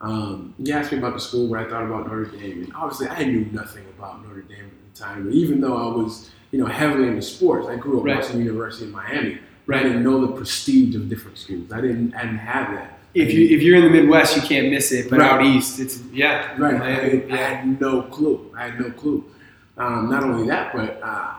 um, 0.00 0.54
he 0.62 0.72
asked 0.72 0.90
me 0.92 0.98
about 0.98 1.14
the 1.14 1.20
school, 1.20 1.46
what 1.46 1.60
I 1.60 1.68
thought 1.68 1.84
about 1.84 2.06
Notre 2.06 2.24
Dame, 2.26 2.64
and 2.64 2.72
obviously 2.74 3.08
I 3.08 3.24
knew 3.24 3.46
nothing 3.52 3.84
about 3.96 4.22
Notre 4.26 4.42
Dame 4.42 4.64
at 4.66 4.94
the 4.94 5.00
time. 5.00 5.24
But 5.24 5.34
even 5.34 5.60
though 5.60 5.76
I 5.76 5.94
was, 5.96 6.30
you 6.50 6.58
know, 6.58 6.66
heavily 6.66 7.08
into 7.08 7.22
sports, 7.22 7.68
I 7.68 7.76
grew 7.76 7.98
up 8.00 8.04
Right. 8.06 8.16
watching 8.20 8.40
University 8.40 8.86
of 8.86 8.92
Miami. 8.92 9.38
Right. 9.68 9.80
I 9.80 9.82
didn't 9.84 10.02
know 10.02 10.26
the 10.26 10.32
prestige 10.32 10.96
of 10.96 11.08
different 11.08 11.38
schools. 11.38 11.70
I 11.72 11.80
didn't, 11.82 12.14
I 12.14 12.22
didn't 12.22 12.38
have 12.38 12.74
that. 12.74 12.98
If 13.14 13.32
you 13.34 13.44
if 13.56 13.62
you're 13.62 13.76
in 13.76 13.84
the 13.84 13.90
Midwest, 13.90 14.34
you 14.36 14.42
can't 14.42 14.70
miss 14.70 14.90
it. 14.92 15.08
But 15.10 15.18
Right. 15.20 15.30
out 15.30 15.44
east, 15.44 15.78
it's 15.78 16.00
yeah, 16.12 16.54
Right. 16.58 16.74
I, 16.74 16.78
Miami, 16.78 17.32
I 17.32 17.36
had 17.36 17.80
no 17.80 18.02
clue. 18.02 18.50
I 18.56 18.68
had 18.68 18.80
no 18.80 18.90
clue. 18.90 19.24
Um, 19.76 20.10
not 20.10 20.22
only 20.24 20.46
that, 20.48 20.74
but 20.74 21.00
uh, 21.02 21.34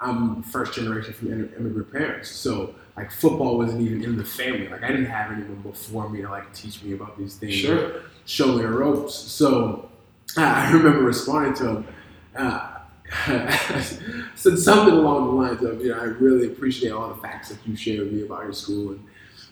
I'm 0.00 0.42
first 0.42 0.74
generation 0.74 1.12
from 1.14 1.32
immigrant 1.32 1.92
parents. 1.92 2.28
So 2.30 2.74
like 2.96 3.10
football 3.12 3.56
wasn't 3.58 3.82
even 3.82 4.02
in 4.04 4.16
the 4.16 4.24
family. 4.24 4.68
Like 4.68 4.82
I 4.82 4.88
didn't 4.88 5.06
have 5.06 5.30
anyone 5.32 5.60
before 5.62 6.08
me 6.08 6.22
to 6.22 6.28
like 6.28 6.52
teach 6.52 6.82
me 6.82 6.92
about 6.94 7.16
these 7.18 7.36
things. 7.36 7.54
Sure. 7.54 8.02
Show 8.26 8.56
me 8.56 8.62
the 8.62 8.68
ropes. 8.68 9.14
So 9.14 9.88
I 10.36 10.72
remember 10.72 11.02
responding 11.02 11.54
to 11.54 11.66
him. 11.68 11.86
Uh, 12.36 12.69
said 14.34 14.58
something 14.58 14.94
along 14.94 15.26
the 15.26 15.32
lines 15.42 15.62
of, 15.62 15.80
you 15.80 15.88
know, 15.90 16.00
I 16.00 16.04
really 16.04 16.46
appreciate 16.46 16.90
all 16.92 17.08
the 17.08 17.20
facts 17.20 17.48
that 17.50 17.58
you 17.66 17.76
shared 17.76 18.00
with 18.00 18.12
me 18.12 18.22
about 18.22 18.44
your 18.44 18.52
school 18.52 18.90
and 18.92 19.04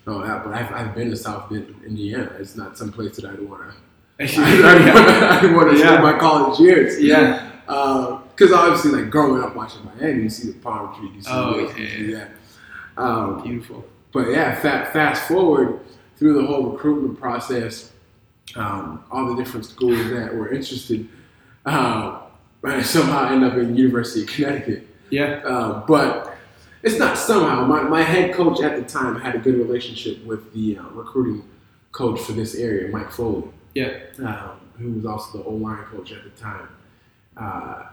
all 0.07 0.21
that, 0.21 0.45
but 0.45 0.55
I've, 0.55 0.73
I've 0.73 0.95
been 0.95 1.11
to 1.11 1.17
South 1.17 1.51
Bend, 1.51 1.75
Indiana. 1.87 2.31
It's 2.39 2.57
not 2.57 2.79
some 2.79 2.93
place 2.93 3.17
that 3.17 3.25
I'd 3.25 3.41
want 3.41 3.71
to 3.71 3.77
I 4.21 5.53
want 5.55 5.71
to 5.71 5.79
spend 5.79 6.03
my 6.03 6.19
college 6.19 6.59
years. 6.59 7.01
yeah, 7.01 7.51
Because 7.67 8.53
obviously, 8.53 8.91
like 9.03 9.11
growing 9.11 9.43
up 9.43 9.55
watching 9.55 9.85
Miami, 9.85 10.25
you 10.25 10.29
see 10.29 10.51
the 10.53 10.59
palm 10.59 10.95
tree, 10.99 11.11
you 11.15 11.23
see 11.23 11.31
Oh, 11.33 11.67
this, 11.67 11.77
you 11.79 11.85
yeah. 11.85 11.97
see 11.97 12.13
that. 12.15 12.31
Um, 12.97 13.43
beautiful. 13.43 13.85
but 14.13 14.29
yeah, 14.31 14.55
fa- 14.57 14.91
fast 14.93 15.29
forward 15.29 15.79
through 16.17 16.35
the 16.41 16.45
whole 16.47 16.71
recruitment 16.73 17.21
process, 17.21 17.93
um, 18.57 19.05
all 19.13 19.27
the 19.33 19.37
different 19.41 19.67
schools 19.67 20.11
that 20.11 20.35
were 20.35 20.49
interested, 20.53 21.09
uh, 21.65 22.23
I 22.65 22.83
somehow 22.83 23.33
end 23.33 23.45
up 23.45 23.55
in 23.55 23.77
University 23.77 24.23
of 24.23 24.29
Connecticut. 24.29 24.87
Yeah, 25.11 25.41
Uh, 25.45 25.87
but 25.87 26.37
it's 26.83 26.99
not 26.99 27.17
somehow. 27.17 27.65
My, 27.65 27.83
my 27.83 28.03
head 28.03 28.35
coach 28.35 28.61
at 28.61 28.77
the 28.77 28.83
time 28.83 29.19
had 29.21 29.35
a 29.35 29.39
good 29.39 29.57
relationship 29.57 30.25
with 30.25 30.53
the 30.53 30.79
uh, 30.79 30.83
recruiting 30.91 31.49
coach 31.93 32.21
for 32.21 32.33
this 32.33 32.55
area, 32.55 32.89
Mike 32.91 33.11
Foley 33.11 33.45
yeah, 33.79 33.99
um, 34.19 34.61
who 34.77 34.93
was 34.93 35.07
also 35.07 35.39
the 35.39 35.45
O 35.45 35.53
line 35.53 35.85
coach 35.85 36.13
at 36.13 36.25
the 36.25 36.31
time. 36.31 36.69
Uh, 37.37 37.85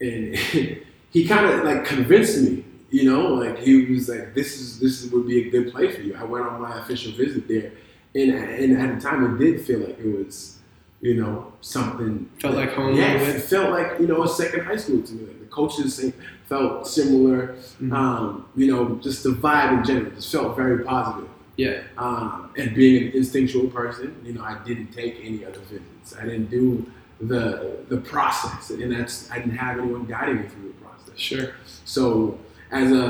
and 0.00 0.36
he 1.10 1.26
kind 1.26 1.46
of 1.46 1.64
like 1.64 1.84
convinced 1.84 2.42
me, 2.42 2.64
you 2.90 3.10
know, 3.10 3.34
like 3.34 3.58
he 3.58 3.86
was 3.86 4.08
like, 4.08 4.34
"This 4.34 4.60
is 4.60 4.78
this 4.78 5.02
is, 5.02 5.10
would 5.12 5.26
be 5.26 5.48
a 5.48 5.50
good 5.50 5.72
place 5.72 5.96
for 5.96 6.02
you." 6.02 6.14
I 6.14 6.24
went 6.24 6.46
on 6.46 6.60
my 6.60 6.78
official 6.80 7.12
visit 7.12 7.48
there, 7.48 7.72
and 8.14 8.30
and 8.32 8.78
at 8.78 8.94
the 8.94 9.00
time 9.00 9.34
it 9.34 9.38
did 9.38 9.64
feel 9.64 9.80
like 9.80 9.98
it 9.98 10.06
was, 10.06 10.57
you 11.00 11.14
know, 11.14 11.52
something 11.60 12.28
Felt 12.40 12.56
like 12.56 12.72
home 12.72 12.96
Yeah, 12.96 13.14
it 13.18 13.42
felt 13.42 13.70
like 13.70 14.00
you 14.00 14.06
know 14.06 14.22
a 14.24 14.28
second 14.28 14.64
high 14.64 14.76
school 14.76 15.02
to 15.02 15.12
me. 15.14 15.26
Like 15.26 15.40
the 15.40 15.46
coaches 15.46 16.12
felt 16.46 16.86
similar. 16.88 17.54
Mhm. 17.80 17.92
Um, 17.92 18.46
you 18.56 18.66
know, 18.72 18.96
just 19.02 19.22
the 19.22 19.30
vibe 19.30 19.78
in 19.78 19.84
general 19.84 20.10
just 20.12 20.32
felt 20.32 20.56
very 20.56 20.82
positive. 20.84 21.28
yeah, 21.56 21.82
Um, 21.98 22.50
and 22.56 22.74
being 22.74 23.08
an 23.08 23.12
instinctual 23.12 23.66
person, 23.68 24.14
you 24.24 24.32
know, 24.32 24.42
I 24.42 24.58
didn't 24.64 24.92
take 24.92 25.16
any 25.22 25.44
other 25.44 25.60
visits. 25.70 26.16
I 26.20 26.24
didn't 26.24 26.50
do 26.50 26.86
the 27.20 27.76
the 27.88 27.98
process, 27.98 28.70
and 28.70 28.90
that's 28.92 29.30
I 29.30 29.38
didn't 29.40 29.56
have 29.56 29.78
anyone 29.78 30.04
guiding 30.06 30.36
me 30.42 30.48
through 30.48 30.68
the 30.72 30.84
process. 30.84 31.18
sure. 31.18 31.48
So 31.84 32.38
as 32.70 32.90
a 32.92 33.08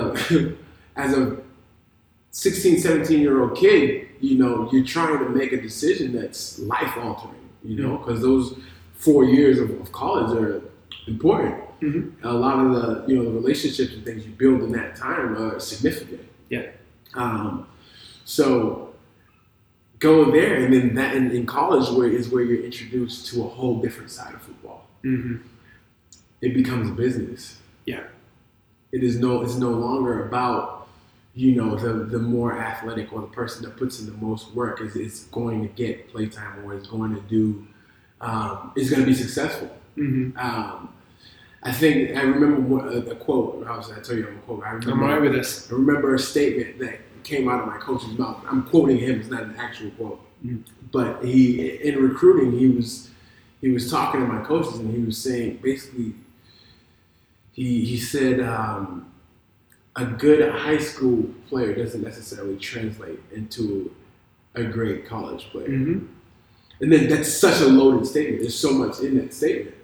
as 0.97 1.13
a 1.17 1.37
16, 2.31 2.79
17 2.81 3.21
year 3.21 3.43
old 3.43 3.57
kid, 3.57 4.09
you 4.21 4.39
know, 4.39 4.69
you're 4.73 4.85
trying 4.85 5.19
to 5.19 5.29
make 5.31 5.53
a 5.53 5.61
decision 5.61 6.13
that's 6.13 6.59
life 6.59 6.97
altering. 6.99 7.35
You 7.69 7.77
know, 7.83 7.99
because 7.99 8.21
those 8.23 8.59
four 8.95 9.25
years 9.25 9.59
of, 9.59 9.69
of 9.83 9.93
college 9.93 10.31
are 10.43 10.63
important. 11.07 11.57
Mhm. 11.81 12.13
A 12.25 12.33
lot 12.33 12.57
of 12.65 12.69
the 12.77 13.05
you 13.09 13.17
know 13.17 13.25
the 13.29 13.31
relationships 13.41 13.93
and 13.95 14.05
things 14.05 14.27
you 14.27 14.33
build 14.33 14.63
in 14.63 14.73
that 14.73 14.97
time 14.97 15.37
are 15.37 15.61
significant. 15.61 16.23
Yeah. 16.55 16.67
Um, 17.15 17.67
so 18.25 18.95
go 19.99 20.31
there, 20.31 20.55
and 20.63 20.73
then 20.73 20.95
that 20.95 21.15
in, 21.17 21.31
in 21.31 21.47
college 21.47 21.89
where 21.97 22.09
is 22.09 22.29
where 22.29 22.43
you're 22.43 22.65
introduced 22.65 23.27
to 23.29 23.45
a 23.45 23.49
whole 23.49 23.81
different 23.81 24.11
side 24.11 24.35
of 24.35 24.43
football. 24.43 24.87
hmm 25.03 25.37
It 26.41 26.55
becomes 26.55 26.89
a 26.89 26.93
business. 26.93 27.59
Yeah. 27.85 28.05
It 28.93 29.03
is 29.03 29.19
no. 29.19 29.43
It's 29.43 29.57
no 29.57 29.71
longer 29.71 30.27
about 30.29 30.78
you 31.39 31.53
know 31.59 31.77
the 31.77 31.93
the 32.15 32.19
more 32.19 32.59
athletic 32.59 33.13
or 33.13 33.21
the 33.21 33.27
person 33.29 33.65
that 33.65 33.77
puts 33.77 34.01
in 34.01 34.07
the 34.07 34.19
most 34.29 34.53
work 34.55 34.81
is 34.81 34.97
is 34.97 35.15
going 35.39 35.63
to 35.63 35.69
get 35.83 36.11
playtime 36.13 36.65
or 36.65 36.75
is 36.75 36.87
going 36.87 37.15
to 37.15 37.21
do 37.23 37.67
um, 38.21 38.73
is 38.77 38.91
going 38.91 39.01
to 39.01 39.07
be 39.07 39.15
successful. 39.15 39.71
hmm 39.95 40.31
Um, 40.37 40.89
I 41.63 41.73
think 41.73 42.17
I 42.17 42.23
remember 42.23 42.61
one, 42.61 42.89
uh, 42.89 43.01
the 43.01 43.17
quote. 43.17 43.67
Obviously, 43.67 43.97
I 43.97 44.01
tell 44.01 44.17
you 44.17 44.27
I'm 44.29 44.37
a 44.39 44.41
quote. 44.41 44.63
I 44.65 44.71
remember. 44.73 45.05
I'm 45.07 45.33
this. 45.33 45.71
I 45.71 45.75
remember 45.75 46.15
a 46.15 46.19
statement 46.19 46.79
that 46.81 46.97
came 47.25 47.49
out 47.49 47.61
of 47.63 47.67
my 47.67 47.79
coach's 47.79 48.17
mouth. 48.19 48.39
I'm 48.51 48.63
quoting 48.65 48.99
him; 48.99 49.21
it's 49.21 49.29
not 49.29 49.43
an 49.43 49.55
actual 49.59 49.91
quote. 49.99 50.21
Mhm. 50.45 50.63
But 50.93 51.25
he, 51.25 51.41
in 51.89 51.95
recruiting, 52.09 52.59
he 52.59 52.69
was 52.69 53.11
he 53.61 53.69
was 53.71 53.91
talking 53.91 54.21
to 54.21 54.27
my 54.27 54.43
coaches, 54.45 54.79
and 54.79 54.89
he 54.97 55.03
was 55.05 55.19
saying 55.19 55.59
basically, 55.63 56.15
he 57.53 57.85
he 57.85 57.99
said 57.99 58.41
um, 58.41 59.08
a 59.99 60.07
good 60.07 60.49
high 60.51 60.79
school 60.79 61.25
player 61.49 61.75
doesn't 61.75 62.03
necessarily 62.03 62.57
translate 62.57 63.19
into 63.35 63.95
a 64.55 64.63
great 64.63 65.07
college 65.07 65.51
player. 65.51 65.67
hmm 65.67 66.07
And 66.81 66.93
then 66.93 67.09
that's 67.09 67.33
such 67.33 67.61
a 67.61 67.67
loaded 67.67 68.07
statement. 68.07 68.41
There's 68.41 68.59
so 68.59 68.73
much 68.73 69.01
in 69.01 69.17
that 69.19 69.35
statement. 69.35 69.75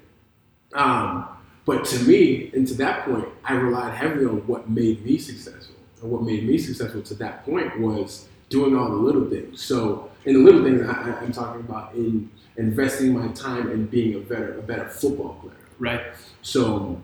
Um, 0.72 1.28
but 1.66 1.84
to 1.86 2.04
me, 2.04 2.50
and 2.54 2.66
to 2.68 2.74
that 2.74 3.04
point, 3.06 3.26
I 3.44 3.54
relied 3.54 3.94
heavily 3.94 4.26
on 4.26 4.46
what 4.46 4.70
made 4.70 5.04
me 5.04 5.18
successful. 5.18 5.74
And 6.00 6.10
what 6.12 6.22
made 6.22 6.46
me 6.46 6.58
successful 6.58 7.02
to 7.02 7.14
that 7.14 7.44
point 7.44 7.80
was 7.80 8.28
doing 8.48 8.76
all 8.76 8.90
the 8.90 8.96
little 8.96 9.28
things. 9.28 9.62
So, 9.62 10.10
in 10.24 10.34
the 10.34 10.40
little 10.40 10.62
things, 10.62 10.86
I, 10.86 10.92
I'm 11.20 11.32
talking 11.32 11.60
about 11.62 11.94
in 11.94 12.30
investing 12.56 13.12
my 13.12 13.28
time 13.32 13.70
in 13.70 13.86
being 13.86 14.14
a 14.14 14.20
better, 14.20 14.58
a 14.58 14.62
better 14.62 14.88
football 14.88 15.34
player. 15.40 15.54
Right. 15.78 16.02
So, 16.42 17.02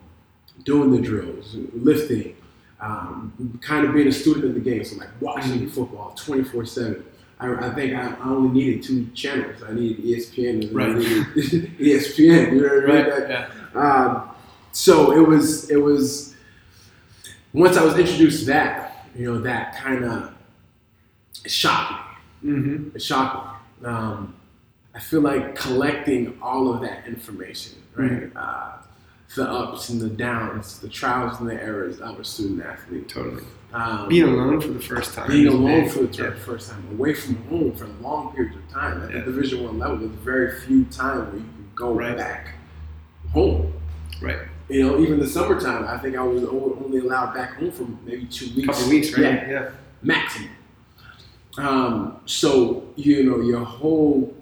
doing 0.64 0.92
the 0.92 1.00
drills, 1.00 1.56
lifting, 1.72 2.36
um, 2.80 3.58
kind 3.62 3.86
of 3.86 3.92
being 3.94 4.08
a 4.08 4.12
student 4.12 4.44
of 4.46 4.54
the 4.54 4.60
game. 4.60 4.84
So, 4.84 4.96
like 4.96 5.08
watching 5.20 5.68
football 5.68 6.12
24 6.16 6.64
7. 6.66 7.04
I, 7.38 7.54
I 7.54 7.74
think 7.74 7.94
I, 7.94 8.10
I 8.20 8.28
only 8.28 8.50
needed 8.50 8.82
two 8.82 9.06
channels. 9.14 9.62
I 9.62 9.72
needed 9.72 10.04
ESPN 10.04 10.62
and 10.68 10.72
Right. 10.74 10.90
I 10.90 10.94
needed 10.94 11.78
ESPN. 11.78 12.52
You 12.52 12.60
know 12.60 12.68
what 12.68 12.90
I 12.90 13.02
mean? 13.02 13.10
Right. 13.10 13.30
Yeah. 13.30 13.48
um, 13.74 14.30
so 14.72 15.12
it 15.12 15.26
was 15.26 15.70
it 15.70 15.76
was 15.76 16.34
once 17.52 17.76
I 17.76 17.84
was 17.84 17.96
introduced 17.98 18.40
to 18.40 18.46
that, 18.46 19.06
you 19.16 19.24
know, 19.32 19.40
that 19.40 19.74
kind 19.76 20.04
of 20.04 20.32
shocked 21.46 22.04
me. 22.42 22.52
hmm 22.52 22.88
It 22.94 23.02
shocked 23.02 23.36
me. 23.82 23.86
Um, 23.88 24.34
I 24.94 25.00
feel 25.00 25.20
like 25.20 25.54
collecting 25.56 26.38
all 26.42 26.72
of 26.74 26.80
that 26.82 27.06
information, 27.06 27.74
right? 27.94 28.30
Uh, 28.36 28.72
the 29.36 29.48
ups 29.48 29.88
and 29.90 30.00
the 30.00 30.08
downs, 30.08 30.80
the 30.80 30.88
trials 30.88 31.38
and 31.40 31.48
the 31.48 31.54
errors 31.62 32.00
of 32.00 32.18
a 32.18 32.24
student 32.24 32.64
athlete. 32.64 33.08
Totally. 33.08 33.44
Um, 33.72 34.08
Being 34.08 34.24
alone 34.28 34.60
for 34.60 34.68
the 34.68 34.80
first 34.80 35.14
time. 35.14 35.28
being 35.30 35.46
alone 35.46 35.82
big. 35.84 35.92
for 35.92 36.02
the 36.04 36.22
Yeah. 36.24 36.34
first 36.34 36.70
time, 36.70 36.82
away 36.92 37.14
from 37.14 37.36
home 37.44 37.72
for 37.72 37.86
long 38.02 38.34
periods 38.34 38.56
of 38.56 38.68
time. 38.68 39.02
At 39.02 39.10
Yeah. 39.10 39.18
the 39.20 39.26
Division 39.26 39.62
One 39.64 39.78
level, 39.78 39.98
there's 39.98 40.10
very 40.24 40.58
few 40.60 40.84
times 40.86 41.28
where 41.28 41.36
you 41.36 41.42
can 41.42 41.68
go 41.76 41.92
Right. 41.94 42.16
back 42.16 42.54
home. 43.32 43.72
Right. 44.20 44.38
You 44.68 44.82
know, 44.82 44.98
even 45.00 45.20
the 45.20 45.26
summertime, 45.28 45.84
I 45.86 45.98
think 45.98 46.16
I 46.16 46.22
was 46.22 46.42
only 46.44 46.98
allowed 46.98 47.32
back 47.34 47.54
home 47.60 47.70
for 47.70 47.86
maybe 48.04 48.24
two 48.26 48.46
weeks. 48.56 48.66
couple 48.66 48.88
weeks, 48.90 49.12
right? 49.12 49.22
Yeah, 49.22 49.50
Yeah. 49.50 49.68
maximum. 50.02 50.48
Um, 51.58 52.16
so 52.26 52.84
you 52.96 53.24
know, 53.24 53.40
your 53.40 53.64
whole 53.64 54.34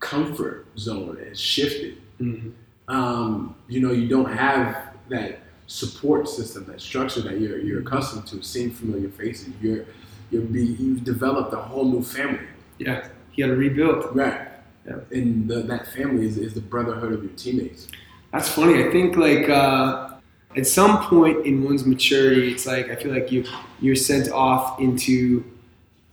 comfort 0.00 0.66
zone 0.78 1.16
has 1.28 1.38
shifted. 1.40 1.96
Mhm. 2.20 2.52
Um, 2.88 3.54
you 3.68 3.80
know, 3.80 3.92
you 3.92 4.08
don't 4.08 4.32
have 4.32 4.94
that 5.08 5.40
support 5.66 6.28
system, 6.28 6.64
that 6.66 6.80
structure 6.80 7.20
that 7.22 7.40
you're 7.40 7.58
you're 7.58 7.80
accustomed 7.80 8.26
to, 8.28 8.42
seeing 8.42 8.70
familiar 8.70 9.08
faces. 9.08 9.48
You're 9.60 9.86
you're 10.30 10.42
be 10.42 10.64
you've 10.64 11.04
developed 11.04 11.52
a 11.52 11.60
whole 11.60 11.84
new 11.84 12.02
family. 12.02 12.46
Yeah. 12.78 13.08
You 13.34 13.44
got 13.44 13.50
to 13.50 13.56
rebuild. 13.56 14.14
Right. 14.16 14.48
Yeah. 14.86 14.98
and 15.10 15.48
the, 15.48 15.62
that 15.62 15.88
family 15.88 16.26
is, 16.26 16.38
is 16.38 16.54
the 16.54 16.60
brotherhood 16.60 17.12
of 17.12 17.22
your 17.24 17.32
teammates. 17.32 17.88
That's 18.32 18.48
funny. 18.48 18.84
I 18.84 18.90
think 18.92 19.16
like 19.16 19.48
uh, 19.48 20.10
at 20.56 20.66
some 20.66 21.04
point 21.06 21.44
in 21.44 21.64
one's 21.64 21.84
maturity, 21.84 22.52
it's 22.52 22.66
like 22.66 22.88
I 22.90 22.96
feel 22.96 23.12
like 23.12 23.32
you 23.32 23.44
you're 23.80 23.96
sent 23.96 24.30
off 24.30 24.80
into 24.80 25.44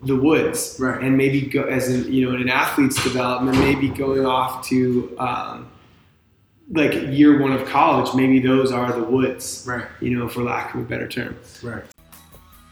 the 0.02 0.16
woods, 0.16 0.78
Right. 0.80 1.02
And 1.02 1.16
maybe 1.16 1.42
go 1.42 1.64
as 1.64 1.90
in 1.90 2.12
you 2.12 2.26
know 2.26 2.36
in 2.36 2.42
an 2.42 2.50
athlete's 2.50 3.02
development, 3.04 3.58
maybe 3.60 3.90
going 3.90 4.26
off 4.26 4.68
to 4.68 5.16
um, 5.18 5.70
like 6.72 6.94
year 7.10 7.40
one 7.42 7.52
of 7.52 7.68
college. 7.68 8.14
Maybe 8.16 8.40
those 8.40 8.72
are 8.72 8.92
the 8.94 9.04
woods, 9.04 9.66
Right. 9.68 9.86
you 10.02 10.18
know, 10.18 10.28
for 10.28 10.44
lack 10.44 10.74
of 10.74 10.82
a 10.82 10.84
better 10.84 11.08
term. 11.08 11.36
Right. 11.62 11.84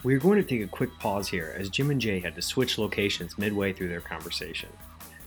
We 0.03 0.15
are 0.15 0.19
going 0.19 0.41
to 0.41 0.47
take 0.47 0.61
a 0.63 0.67
quick 0.67 0.89
pause 0.99 1.27
here 1.27 1.53
as 1.57 1.69
Jim 1.69 1.91
and 1.91 2.01
Jay 2.01 2.19
had 2.19 2.35
to 2.35 2.41
switch 2.41 2.77
locations 2.77 3.37
midway 3.37 3.71
through 3.73 3.89
their 3.89 4.01
conversation. 4.01 4.69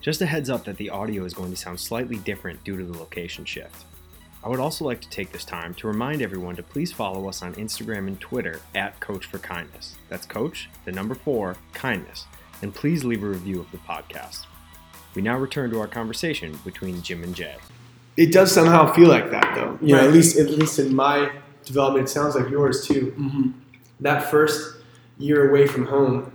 Just 0.01 0.21
a 0.21 0.27
heads 0.27 0.51
up 0.51 0.65
that 0.65 0.77
the 0.77 0.91
audio 0.91 1.25
is 1.25 1.33
going 1.33 1.51
to 1.51 1.57
sound 1.57 1.79
slightly 1.79 2.17
different 2.19 2.63
due 2.65 2.77
to 2.77 2.85
the 2.85 2.99
location 2.99 3.45
shift. 3.45 3.85
I 4.43 4.49
would 4.49 4.61
also 4.61 4.85
like 4.85 5.01
to 5.01 5.09
take 5.09 5.33
this 5.33 5.45
time 5.45 5.73
to 5.75 5.87
remind 5.87 6.21
everyone 6.21 6.57
to 6.57 6.63
please 6.63 6.93
follow 6.93 7.29
us 7.29 7.41
on 7.41 7.55
Instagram 7.55 8.09
and 8.09 8.21
Twitter 8.21 8.61
at 8.75 9.01
Coach 9.01 9.25
for 9.25 9.39
Kindness. 9.39 9.95
That's 10.11 10.27
Coach, 10.27 10.69
the 10.85 10.93
number 10.93 11.15
four, 11.15 11.57
kindness. 11.73 12.27
And 12.61 12.75
please 12.75 13.05
leave 13.05 13.23
a 13.23 13.27
review 13.29 13.61
of 13.61 13.71
the 13.71 13.79
podcast. 13.79 14.45
We 15.15 15.23
now 15.23 15.39
return 15.39 15.71
to 15.71 15.81
our 15.81 15.87
conversation 15.87 16.59
between 16.65 17.01
Jim 17.01 17.23
and 17.25 17.35
Jay. 17.35 17.57
It 18.17 18.33
does 18.33 18.53
somehow 18.53 18.93
feel 18.93 19.09
like 19.09 19.31
that, 19.31 19.55
though. 19.55 19.79
You 19.81 19.97
know, 19.97 20.01
at 20.03 20.13
least 20.13 20.39
at 20.39 20.51
least 20.51 20.79
in 20.79 20.95
my 20.95 21.31
development, 21.65 22.09
it 22.09 22.11
sounds 22.13 22.35
like 22.37 22.49
yours 22.51 22.87
too. 22.87 23.13
Mm-hmm. 23.19 23.51
That 24.01 24.31
first 24.31 24.77
year 25.19 25.49
away 25.51 25.67
from 25.67 25.87
home, 25.87 26.33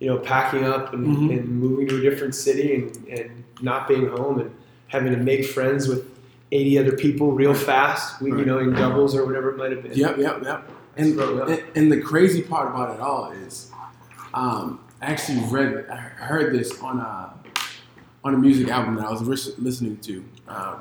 you 0.00 0.06
know, 0.08 0.18
packing 0.18 0.64
up 0.64 0.92
and, 0.94 1.06
Mhm. 1.06 1.38
and 1.38 1.48
moving 1.48 1.88
to 1.88 1.96
a 1.96 2.00
different 2.00 2.34
city 2.34 2.74
and, 2.74 2.96
and 3.08 3.44
not 3.62 3.88
being 3.88 4.08
home 4.08 4.38
and 4.40 4.50
having 4.88 5.12
to 5.12 5.18
make 5.18 5.44
friends 5.46 5.88
with 5.88 6.04
80 6.52 6.78
other 6.78 6.92
people 6.96 7.32
real 7.32 7.54
fast, 7.54 8.20
we, 8.20 8.30
you 8.30 8.44
know, 8.44 8.58
in 8.58 8.72
doubles 8.74 9.14
or 9.14 9.24
whatever 9.24 9.50
it 9.50 9.56
might 9.56 9.72
have 9.72 9.82
been. 9.82 9.92
Yep, 9.94 10.18
yep, 10.18 10.42
yep. 10.44 10.70
And, 10.96 11.18
and 11.18 11.62
and 11.74 11.90
the 11.90 12.00
crazy 12.00 12.42
part 12.42 12.68
about 12.68 12.94
it 12.94 13.00
all 13.00 13.32
is, 13.32 13.70
um, 14.32 14.78
I 15.02 15.06
actually 15.06 15.40
read, 15.50 15.86
I 15.90 15.96
heard 15.96 16.54
this 16.54 16.80
on 16.80 17.00
a 17.00 17.34
on 18.22 18.34
a 18.34 18.38
music 18.38 18.68
album 18.68 18.94
that 18.94 19.04
I 19.06 19.10
was 19.10 19.22
listening 19.58 19.98
to, 19.98 20.24
um, 20.48 20.76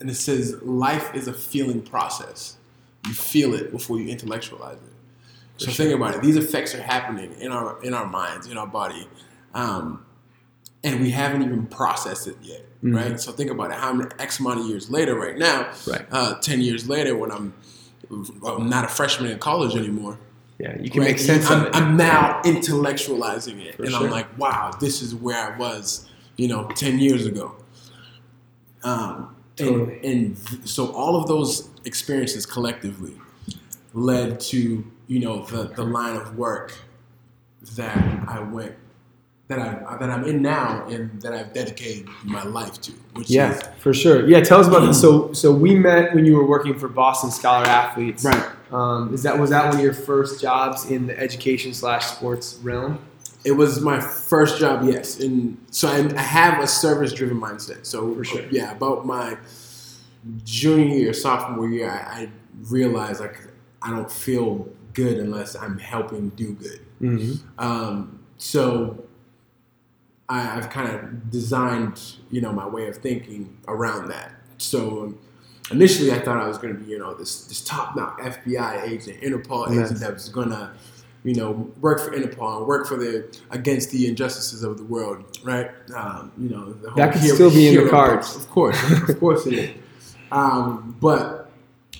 and 0.00 0.10
it 0.10 0.14
says 0.14 0.60
life 0.62 1.14
is 1.14 1.28
a 1.28 1.32
feeling 1.32 1.82
process. 1.82 2.56
You 3.06 3.14
feel 3.14 3.54
it 3.54 3.70
before 3.70 3.98
you 3.98 4.08
intellectualize 4.08 4.76
it. 4.76 5.62
So 5.64 5.70
think 5.70 5.94
about 5.94 6.14
it. 6.14 6.22
These 6.22 6.36
effects 6.36 6.74
are 6.74 6.82
happening 6.82 7.34
in 7.38 7.52
our 7.52 7.82
in 7.82 7.92
our 7.94 8.06
minds, 8.06 8.46
in 8.46 8.56
our 8.56 8.66
body, 8.66 9.06
um, 9.54 10.04
and 10.82 11.00
we 11.02 11.10
haven't 11.10 11.42
even 11.42 11.66
processed 11.66 12.26
it 12.26 12.36
yet, 12.42 12.64
Mhm. 12.82 12.96
right? 12.96 13.20
So 13.20 13.30
think 13.32 13.50
about 13.50 13.70
it. 13.70 13.76
How 13.76 13.92
many 13.92 14.10
X 14.18 14.40
amount 14.40 14.60
of 14.60 14.66
years 14.66 14.90
later, 14.90 15.14
right 15.14 15.36
now, 15.36 15.68
Right. 15.86 16.06
uh, 16.10 16.36
ten 16.40 16.62
years 16.62 16.88
later, 16.88 17.14
when 17.14 17.30
I'm, 17.30 17.52
I'm 18.46 18.70
not 18.70 18.86
a 18.86 18.88
freshman 18.88 19.30
in 19.30 19.38
college 19.38 19.76
anymore, 19.76 20.18
Yeah, 20.58 20.78
you 20.80 20.88
can 20.88 21.02
right? 21.02 21.10
make 21.10 21.18
sense 21.18 21.50
I'm, 21.50 21.60
of 21.60 21.66
it. 21.66 21.76
I'm 21.76 21.96
now 21.98 22.40
intellectualizing 22.44 23.60
it, 23.62 23.76
For 23.76 23.82
and 23.82 23.92
sure. 23.92 24.04
I'm 24.06 24.10
like, 24.10 24.38
wow, 24.38 24.70
this 24.80 25.02
is 25.02 25.14
where 25.14 25.36
I 25.36 25.58
was, 25.58 26.08
you 26.38 26.48
know, 26.48 26.68
ten 26.74 26.98
years 26.98 27.26
ago. 27.26 27.54
Um, 28.82 29.36
Totally. 29.60 29.94
and, 29.96 30.04
and 30.04 30.68
so 30.68 30.92
all 30.92 31.16
of 31.16 31.26
those 31.28 31.68
experiences 31.84 32.46
collectively 32.46 33.14
led 33.94 34.40
to 34.40 34.84
you 35.06 35.18
know 35.18 35.44
the 35.46 35.64
the 35.74 35.84
line 35.84 36.16
of 36.16 36.36
work 36.36 36.74
that 37.76 38.24
I 38.28 38.40
went 38.40 38.74
that 39.50 39.58
I 39.58 39.96
that 39.98 40.08
I'm 40.08 40.24
in 40.24 40.40
now 40.42 40.86
and 40.86 41.20
that 41.22 41.34
I've 41.34 41.52
dedicated 41.52 42.08
my 42.22 42.44
life 42.44 42.80
to, 42.82 42.92
which 43.14 43.28
yeah, 43.28 43.52
is 43.52 43.62
for 43.78 43.92
sure. 43.92 44.26
Yeah, 44.28 44.40
tell 44.40 44.60
us 44.60 44.68
about 44.68 44.86
this. 44.86 45.00
So, 45.00 45.32
so 45.32 45.52
we 45.52 45.74
met 45.74 46.14
when 46.14 46.24
you 46.24 46.36
were 46.36 46.46
working 46.46 46.78
for 46.78 46.88
Boston 46.88 47.30
Scholar 47.30 47.66
Athletes. 47.66 48.24
right. 48.24 48.50
Um, 48.70 49.12
is 49.12 49.24
that 49.24 49.36
was 49.36 49.50
that 49.50 49.66
one 49.66 49.74
of 49.74 49.82
your 49.82 49.92
first 49.92 50.40
jobs 50.40 50.88
in 50.88 51.08
the 51.08 51.18
education 51.18 51.74
slash 51.74 52.06
sports 52.06 52.58
realm? 52.62 53.00
It 53.44 53.52
was 53.52 53.80
my 53.80 53.98
first 54.00 54.60
job, 54.60 54.84
yes, 54.84 55.18
and 55.18 55.56
so 55.70 55.88
I, 55.88 55.96
I 56.14 56.22
have 56.22 56.62
a 56.62 56.66
service-driven 56.66 57.40
mindset. 57.40 57.86
So 57.86 58.14
For 58.14 58.24
sure. 58.24 58.42
yeah, 58.50 58.72
about 58.72 59.04
my 59.06 59.36
junior 60.44 60.96
year, 60.96 61.12
sophomore 61.12 61.68
year, 61.68 61.90
I, 61.90 62.22
I 62.22 62.28
realized 62.68 63.20
like 63.20 63.38
I 63.82 63.90
don't 63.90 64.10
feel 64.10 64.68
good 64.92 65.18
unless 65.18 65.54
I'm 65.56 65.78
helping 65.78 66.30
do 66.30 66.54
good. 66.54 66.80
Mm-hmm. 67.00 67.64
Um, 67.64 68.20
so 68.36 69.04
I, 70.28 70.56
I've 70.56 70.70
kind 70.70 70.94
of 70.94 71.30
designed, 71.30 72.00
you 72.30 72.40
know, 72.40 72.52
my 72.52 72.66
way 72.66 72.88
of 72.88 72.96
thinking 72.98 73.56
around 73.68 74.08
that. 74.08 74.32
So 74.58 75.14
initially, 75.70 76.12
I 76.12 76.18
thought 76.18 76.36
I 76.38 76.46
was 76.46 76.58
going 76.58 76.74
to 76.74 76.80
be, 76.80 76.90
you 76.90 76.98
know, 76.98 77.14
this 77.14 77.46
this 77.46 77.62
top 77.62 77.96
notch 77.96 78.18
FBI 78.18 78.82
agent, 78.88 79.20
Interpol 79.22 79.70
agent 79.70 80.00
that 80.00 80.12
was 80.12 80.28
going 80.28 80.50
to, 80.50 80.70
you 81.24 81.34
know, 81.34 81.72
work 81.80 82.00
for 82.00 82.10
Interpol 82.10 82.58
and 82.58 82.66
work 82.66 82.86
for 82.86 82.96
the 82.96 83.34
against 83.50 83.90
the 83.90 84.06
injustices 84.06 84.62
of 84.62 84.76
the 84.76 84.84
world, 84.84 85.38
right? 85.42 85.70
Um, 85.96 86.32
you 86.38 86.50
know, 86.50 86.72
the 86.74 86.90
whole 86.90 86.96
That 86.96 87.12
could 87.12 87.22
hero- 87.22 87.34
still 87.36 87.50
be 87.50 87.68
in 87.68 87.84
the 87.84 87.90
cards. 87.90 88.36
of 88.36 88.48
course, 88.50 88.78
of 89.08 89.18
course 89.18 89.46
it 89.46 89.54
is. 89.54 89.70
Um, 90.32 90.96
but 91.00 91.50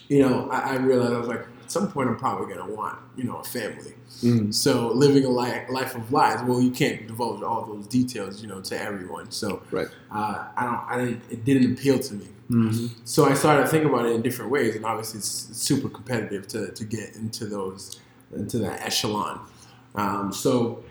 you 0.08 0.20
know, 0.20 0.48
I, 0.50 0.72
I 0.72 0.76
realized 0.76 1.12
I 1.12 1.18
was 1.18 1.28
like, 1.28 1.46
at 1.62 1.70
some 1.70 1.90
point, 1.90 2.08
I'm 2.08 2.16
probably 2.16 2.52
going 2.52 2.66
to 2.66 2.74
want, 2.74 2.98
you 3.16 3.24
know, 3.24 3.36
a 3.36 3.44
family. 3.44 3.94
Mm. 4.22 4.52
So 4.52 4.88
living 4.88 5.24
a 5.24 5.28
life, 5.28 5.70
life 5.70 5.94
of 5.94 6.12
lies, 6.12 6.42
well, 6.42 6.60
you 6.60 6.72
can't 6.72 7.06
divulge 7.06 7.42
all 7.42 7.64
those 7.64 7.86
details, 7.86 8.42
you 8.42 8.48
know, 8.48 8.60
to 8.60 8.80
everyone. 8.80 9.30
So 9.30 9.62
Right. 9.70 9.86
uh, 10.10 10.48
I 10.56 10.64
don't, 10.64 10.80
I 10.88 11.04
didn't, 11.04 11.22
it 11.30 11.44
didn't 11.44 11.72
appeal 11.72 12.00
to 12.00 12.14
me. 12.14 12.26
Mm-hmm. 12.50 12.86
So 13.04 13.26
I 13.26 13.34
started 13.34 13.62
to 13.62 13.68
think 13.68 13.84
about 13.84 14.06
it 14.06 14.12
in 14.12 14.22
different 14.22 14.50
ways, 14.50 14.74
and 14.74 14.84
obviously 14.84 15.18
it's, 15.18 15.48
it's 15.50 15.62
super 15.62 15.88
competitive 15.88 16.48
to, 16.48 16.72
to 16.72 16.84
get 16.84 17.14
into 17.14 17.46
those, 17.46 18.00
into 18.34 18.58
that 18.58 18.80
echelon. 18.84 19.40
Um, 19.94 20.32
so 20.32 20.82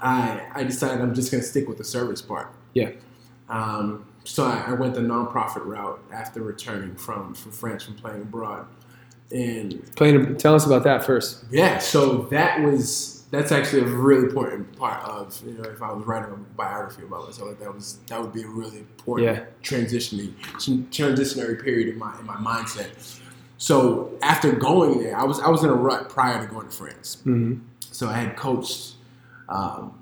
I, 0.00 0.40
I 0.54 0.64
decided 0.64 1.02
I'm 1.02 1.14
just 1.14 1.30
going 1.30 1.42
to 1.42 1.46
stick 1.46 1.68
with 1.68 1.76
the 1.76 1.84
service 1.84 2.22
part. 2.22 2.50
Yeah. 2.72 2.92
Um, 3.50 4.06
so 4.28 4.44
I, 4.44 4.64
I 4.68 4.72
went 4.74 4.94
the 4.94 5.00
nonprofit 5.00 5.64
route 5.64 6.00
after 6.12 6.42
returning 6.42 6.94
from, 6.96 7.34
from 7.34 7.52
France 7.52 7.84
from 7.84 7.94
playing 7.94 8.22
abroad, 8.22 8.66
and 9.30 9.94
Playing, 9.96 10.36
tell 10.36 10.54
us 10.54 10.66
about 10.66 10.84
that 10.84 11.04
first. 11.04 11.44
yeah, 11.50 11.78
so 11.78 12.22
that 12.30 12.60
was 12.62 13.24
that's 13.30 13.52
actually 13.52 13.82
a 13.82 13.84
really 13.84 14.22
important 14.24 14.74
part 14.78 15.02
of 15.04 15.38
you 15.44 15.52
know 15.52 15.64
if 15.68 15.82
I 15.82 15.92
was 15.92 16.06
writing 16.06 16.32
a 16.32 16.36
biography 16.56 17.02
about 17.02 17.26
myself, 17.26 17.48
like 17.48 17.58
that 17.60 17.74
was 17.74 17.98
that 18.08 18.20
would 18.20 18.32
be 18.32 18.42
a 18.42 18.48
really 18.48 18.78
important 18.78 19.28
Yeah. 19.28 19.44
transitioning 19.62 20.32
transitionary 20.90 21.62
period 21.62 21.88
in 21.88 21.98
my 21.98 22.18
in 22.18 22.24
my 22.26 22.36
mindset. 22.36 23.20
So 23.58 24.12
after 24.22 24.52
going 24.52 25.02
there, 25.02 25.16
I 25.16 25.24
was 25.24 25.40
I 25.40 25.48
was 25.48 25.62
in 25.64 25.70
a 25.70 25.74
rut 25.74 26.08
prior 26.08 26.40
to 26.46 26.52
going 26.52 26.68
to 26.68 26.72
France. 26.74 27.16
Mm-hmm. 27.26 27.60
So 27.80 28.08
I 28.08 28.12
had 28.14 28.36
coached 28.36 28.94
um, 29.48 29.98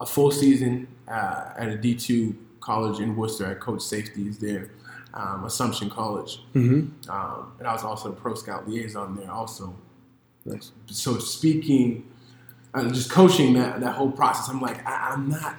a 0.00 0.06
full 0.06 0.30
season 0.30 0.86
uh, 1.08 1.50
at 1.56 1.68
a 1.68 1.76
D 1.76 1.94
two 1.96 2.36
college 2.64 2.98
in 3.00 3.14
Worcester. 3.16 3.46
I 3.46 3.54
coached 3.54 3.82
safeties 3.82 4.38
there, 4.38 4.70
um, 5.12 5.44
Assumption 5.44 5.90
College, 5.90 6.40
Mm-hmm. 6.54 7.10
um, 7.10 7.52
and 7.58 7.68
I 7.68 7.72
was 7.72 7.84
also 7.84 8.10
a 8.10 8.12
pro 8.12 8.34
scout 8.34 8.68
liaison 8.68 9.14
there 9.16 9.30
also 9.30 9.74
Nice. 10.46 10.72
so 10.86 11.18
speaking, 11.18 12.06
uh, 12.74 12.88
just 12.90 13.10
coaching 13.10 13.54
that 13.54 13.80
that 13.80 13.94
whole 13.94 14.10
process, 14.10 14.48
I'm 14.48 14.60
like, 14.60 14.84
I, 14.86 15.10
I'm 15.12 15.28
not 15.28 15.56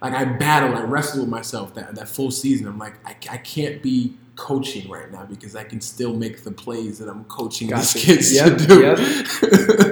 like 0.00 0.14
I 0.14 0.24
battle, 0.24 0.76
I 0.76 0.82
wrestle 0.82 1.20
with 1.22 1.28
myself 1.30 1.74
that 1.74 1.94
that 1.96 2.08
full 2.08 2.30
season. 2.30 2.66
I'm 2.68 2.78
like, 2.78 2.94
I, 3.04 3.16
I 3.30 3.36
can't 3.38 3.82
be 3.82 4.14
coaching 4.36 4.88
right 4.88 5.10
now 5.10 5.24
because 5.24 5.56
I 5.56 5.64
can 5.64 5.80
still 5.80 6.14
make 6.14 6.44
the 6.44 6.52
plays 6.52 6.98
that 7.00 7.08
I'm 7.08 7.24
coaching 7.24 7.68
Gotcha. 7.70 7.94
these 7.94 8.04
kids 8.04 8.32
Yep, 8.34 8.58
to 8.58 8.66
do. 8.66 8.80
yep. 8.82 8.98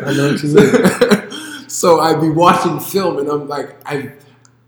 I 0.07 0.13
know 0.15 0.31
what 0.33 0.43
you 0.45 1.69
so 1.69 1.99
I'd 2.01 2.21
be 2.21 2.31
watching 2.31 2.79
film 2.79 3.19
and 3.19 3.29
I'm 3.29 3.49
like, 3.49 3.75
I. 3.85 4.13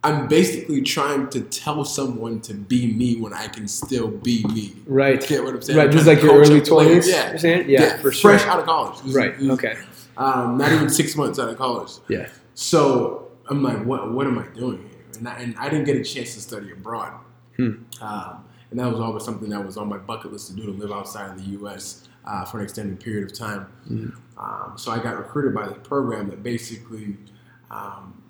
I'm 0.04 0.28
basically 0.28 0.82
trying 0.82 1.28
to 1.30 1.40
tell 1.40 1.84
someone 1.84 2.40
to 2.42 2.54
be 2.54 2.92
me 2.92 3.16
when 3.16 3.32
I 3.32 3.48
can 3.48 3.66
still 3.66 4.08
be 4.08 4.44
me. 4.44 4.74
Right. 4.86 5.20
Get 5.26 5.42
what 5.42 5.54
I'm 5.54 5.62
saying? 5.62 5.78
Right. 5.78 5.90
Just 5.90 6.06
like 6.06 6.22
your 6.22 6.34
early 6.38 6.60
twenties. 6.60 7.08
Yeah. 7.08 7.36
Saying? 7.36 7.68
Yeah, 7.68 7.96
for 7.96 8.12
fresh 8.12 8.42
sure. 8.42 8.50
out 8.50 8.60
of 8.60 8.66
college. 8.66 9.02
Was- 9.02 9.14
Right. 9.14 9.36
was, 9.38 9.50
Okay. 9.50 9.76
um, 10.16 10.56
not 10.56 10.70
even 10.72 10.88
six 10.88 11.16
months 11.16 11.38
out 11.40 11.48
of 11.48 11.56
college. 11.58 11.90
Yeah. 12.08 12.28
So 12.54 13.28
I'm 13.48 13.62
like, 13.62 13.84
what 13.84 14.12
what 14.12 14.26
am 14.26 14.38
I 14.38 14.46
doing 14.54 14.78
here? 14.78 14.98
And 15.18 15.28
I, 15.28 15.34
and 15.38 15.56
I 15.58 15.68
didn't 15.68 15.84
get 15.86 15.96
a 15.96 16.04
chance 16.04 16.34
to 16.34 16.40
study 16.40 16.70
abroad. 16.70 17.12
Hmm. 17.56 17.72
Um, 18.00 18.44
and 18.70 18.78
that 18.78 18.90
was 18.92 19.00
always 19.00 19.24
something 19.24 19.48
that 19.48 19.64
was 19.66 19.76
on 19.76 19.88
my 19.88 19.96
bucket 19.98 20.32
list 20.32 20.48
to 20.48 20.52
do 20.54 20.66
to 20.66 20.72
live 20.72 20.92
outside 20.92 21.30
of 21.30 21.38
the 21.38 21.50
U.S. 21.52 22.06
Uh, 22.24 22.44
for 22.44 22.58
an 22.58 22.64
extended 22.64 23.00
period 23.00 23.24
of 23.24 23.36
time. 23.36 23.66
Mhm. 23.90 24.14
Um, 24.36 24.74
so 24.76 24.92
I 24.92 24.98
got 25.02 25.16
recruited 25.18 25.54
by 25.54 25.66
this 25.68 25.78
program 25.82 26.28
that 26.28 26.42
basically, 26.44 27.16
um, 27.70 28.22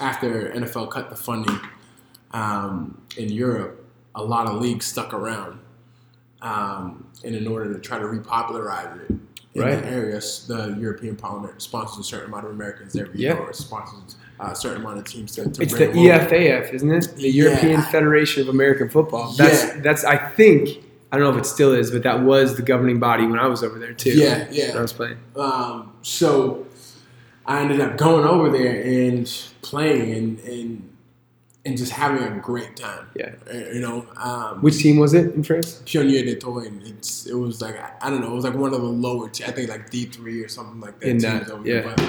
after 0.00 0.50
NFL 0.50 0.90
cut 0.90 1.10
the 1.10 1.16
funding 1.16 1.58
um, 2.32 3.00
in 3.16 3.30
Europe, 3.30 3.84
a 4.14 4.22
lot 4.22 4.46
of 4.46 4.60
leagues 4.60 4.86
stuck 4.86 5.12
around. 5.12 5.60
Um, 6.42 7.06
and 7.24 7.34
in 7.34 7.46
order 7.46 7.72
to 7.72 7.80
try 7.80 7.98
to 7.98 8.04
repopularize 8.04 9.02
it 9.04 9.10
in 9.10 9.20
Right. 9.54 9.80
that 9.82 9.90
area, 9.90 10.20
the 10.48 10.76
European 10.78 11.16
Parliament 11.16 11.62
sponsors 11.62 11.98
a 12.00 12.04
certain 12.04 12.28
amount 12.28 12.44
of 12.44 12.50
Americans 12.50 12.94
every 12.94 13.18
Yeah. 13.20 13.34
year, 13.34 13.42
or 13.42 13.52
sponsors 13.54 14.16
uh, 14.38 14.50
a 14.52 14.54
certain 14.54 14.82
amount 14.82 14.98
of 14.98 15.04
teams 15.04 15.34
to. 15.34 15.48
to 15.48 15.62
It's 15.62 15.72
the 15.72 15.86
bring 15.86 16.04
them 16.04 16.14
over. 16.14 16.26
EFAF, 16.26 16.74
isn't 16.74 16.90
it? 16.92 17.16
The 17.16 17.30
Yeah. 17.30 17.44
European 17.44 17.80
Federation 17.82 18.42
of 18.42 18.50
American 18.50 18.90
Football. 18.90 19.32
That's 19.32 19.64
Yeah. 19.64 19.80
that's 19.82 20.04
I 20.04 20.16
think 20.18 20.82
I 21.10 21.16
don't 21.16 21.24
know 21.30 21.38
if 21.38 21.42
it 21.42 21.46
still 21.46 21.72
is, 21.72 21.90
but 21.90 22.02
that 22.02 22.20
was 22.22 22.56
the 22.56 22.62
governing 22.62 22.98
body 22.98 23.24
when 23.26 23.38
I 23.38 23.46
was 23.46 23.62
over 23.64 23.78
there 23.78 23.94
too. 23.94 24.10
Yeah, 24.10 24.46
yeah. 24.50 24.72
I 24.76 24.82
was 24.82 24.92
playing. 24.92 25.16
Um, 25.36 25.92
so 26.02 26.65
I 27.46 27.60
ended 27.60 27.80
up 27.80 27.96
going 27.96 28.26
over 28.26 28.50
there 28.50 28.82
and 28.82 29.26
playing 29.62 30.12
and 30.12 30.38
and 30.40 30.96
and 31.64 31.76
just 31.76 31.90
having 31.90 32.22
a 32.22 32.40
great 32.40 32.76
time. 32.76 33.08
Yeah. 33.16 33.32
Uh, 33.52 33.56
you 33.56 33.80
know. 33.80 34.06
Um, 34.16 34.62
Which 34.62 34.78
team 34.78 34.98
was 34.98 35.14
it 35.14 35.34
in 35.34 35.42
France? 35.42 35.82
Pionnier 35.84 36.24
de 36.24 36.36
Toin. 36.36 36.80
It's 36.84 37.26
it 37.26 37.34
was 37.34 37.60
like 37.60 37.76
I 38.02 38.08
don't 38.08 38.20
know. 38.20 38.30
It 38.30 38.34
was 38.34 38.44
like 38.44 38.54
one 38.54 38.72
of 38.72 38.80
the 38.80 38.86
lower. 38.86 39.26
I 39.26 39.50
think 39.50 39.68
like 39.68 39.90
D 39.90 40.06
three 40.06 40.42
or 40.42 40.48
something 40.48 40.80
like 40.80 41.00
that. 41.00 41.08
In 41.08 41.18
teams 41.18 41.46
that, 41.46 41.50
over 41.50 41.68
yeah. 41.68 41.82
But 41.82 42.00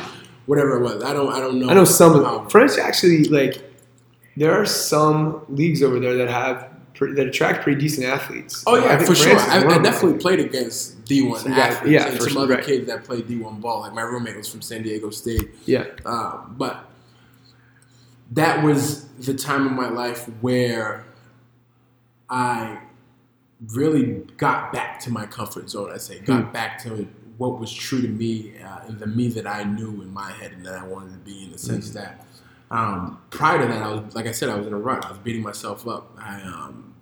whatever 0.46 0.78
it 0.78 0.84
was, 0.84 1.04
I 1.04 1.14
don't 1.14 1.32
I 1.34 1.40
don't 1.40 1.60
know. 1.60 1.70
I 1.70 1.74
know 1.74 1.86
some 1.86 2.14
of 2.24 2.52
French 2.52 2.78
actually 2.78 3.26
like 3.26 3.64
there 4.38 4.54
are 4.54 4.66
some 4.66 5.44
leagues 5.50 5.82
over 5.82 6.00
there 6.00 6.16
that 6.18 6.30
have 6.30 6.70
that 7.00 7.28
attract 7.28 7.64
pretty 7.64 7.80
decent 7.80 8.06
athletes. 8.06 8.64
Oh 8.68 8.76
yeah, 8.76 8.98
for 8.98 9.16
sure. 9.16 9.38
I, 9.38 9.66
I 9.66 9.78
definitely 9.80 10.20
played 10.20 10.40
against 10.40 11.06
D 11.06 11.22
one 11.22 11.52
athletes 11.52 11.92
yeah, 11.92 12.08
and 12.08 12.22
some 12.22 12.34
sure, 12.34 12.42
other 12.44 12.56
right. 12.56 12.66
kids 12.66 12.88
that 12.88 13.04
played 13.04 13.28
D 13.28 13.38
one 13.38 13.60
ball. 13.60 13.82
Like 13.82 13.94
my 13.94 14.02
roommate 14.02 14.36
was 14.36 14.48
from 14.48 14.62
San 14.62 14.84
Diego 14.84 15.10
State. 15.10 15.50
Yeah. 15.66 15.86
Um, 16.06 16.56
but 16.58 16.90
that 18.32 18.64
was 18.64 19.06
the 19.20 19.34
time 19.34 19.66
of 19.66 19.72
my 19.74 19.90
life 19.90 20.26
where 20.42 21.06
I 22.30 22.80
really 23.74 24.26
got 24.38 24.74
back 24.74 25.00
to 25.02 25.12
my 25.12 25.26
comfort 25.26 25.70
zone. 25.70 25.92
I 25.92 25.98
say 25.98 26.20
got 26.20 26.52
back 26.54 26.82
to 26.84 27.08
what 27.38 27.60
was 27.60 27.72
true 27.72 28.02
to 28.02 28.08
me 28.08 28.54
uh, 28.60 28.80
and 28.88 29.00
the 29.00 29.08
me 29.08 29.28
that 29.30 29.48
I 29.48 29.64
knew 29.64 30.02
in 30.02 30.12
my 30.14 30.32
head 30.32 30.52
and 30.54 30.66
that 30.66 30.74
I 30.74 30.84
wanted 30.84 31.12
to 31.12 31.18
be. 31.20 31.44
In 31.44 31.52
the 31.52 31.58
sense 31.58 31.92
that 31.92 32.26
um, 32.70 33.20
prior 33.30 33.60
to 33.62 33.68
that, 33.68 33.82
I 33.84 33.90
was 33.94 34.16
like 34.16 34.26
I 34.28 34.32
said, 34.32 34.50
I 34.50 34.56
was 34.56 34.68
in 34.68 34.74
a 34.74 34.78
rut. 34.78 35.06
I 35.06 35.10
was 35.10 35.18
beating 35.20 35.42
myself 35.44 35.88
up. 35.88 36.16
I 36.20 36.42
um, 36.42 36.94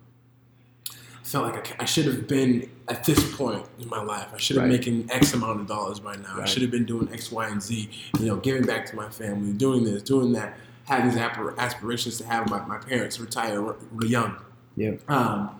felt 1.22 1.52
like 1.52 1.72
I, 1.72 1.82
I 1.82 1.84
should 1.84 2.04
have 2.06 2.28
been 2.28 2.70
at 2.88 3.02
this 3.04 3.36
point 3.36 3.66
in 3.80 3.88
my 3.88 4.00
life. 4.02 4.28
I 4.32 4.36
should 4.38 4.56
have 4.56 4.64
Right. 4.70 4.80
been 4.84 4.96
making 4.96 5.10
X 5.10 5.34
amount 5.34 5.60
of 5.60 5.66
dollars 5.66 5.98
by 5.98 6.14
now. 6.16 6.38
I 6.40 6.44
should 6.44 6.62
have 6.62 6.70
been 6.70 6.84
doing 6.86 7.08
X, 7.12 7.32
Y, 7.32 7.48
and 7.48 7.60
Z. 7.62 7.90
You 8.20 8.26
know, 8.26 8.36
giving 8.36 8.64
back 8.64 8.86
to 8.86 8.96
my 8.96 9.08
family, 9.08 9.52
doing 9.52 9.82
this, 9.84 10.02
doing 10.02 10.32
that. 10.34 10.56
Had 10.84 11.04
these 11.10 11.16
aspirations 11.16 12.18
to 12.18 12.26
have 12.26 12.48
my, 12.48 12.64
my 12.66 12.78
parents 12.78 13.18
retire 13.18 13.60
r- 13.66 13.76
young. 14.04 14.36
Yeah. 14.76 14.92
Um, 15.08 15.50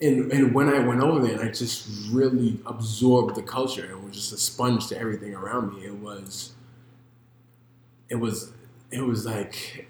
and 0.00 0.32
and 0.32 0.52
when 0.52 0.68
I 0.68 0.80
went 0.80 1.00
over 1.00 1.24
there, 1.24 1.40
I 1.40 1.48
just 1.52 1.86
really 2.10 2.58
absorbed 2.66 3.36
the 3.36 3.42
culture 3.42 3.84
and 3.84 4.02
was 4.02 4.16
just 4.16 4.32
a 4.32 4.36
sponge 4.36 4.88
to 4.88 4.98
everything 4.98 5.32
around 5.32 5.74
me. 5.74 5.84
It 5.86 5.94
was, 5.94 6.54
it 8.08 8.16
was, 8.16 8.52
it 8.90 9.02
was 9.02 9.26
like, 9.26 9.88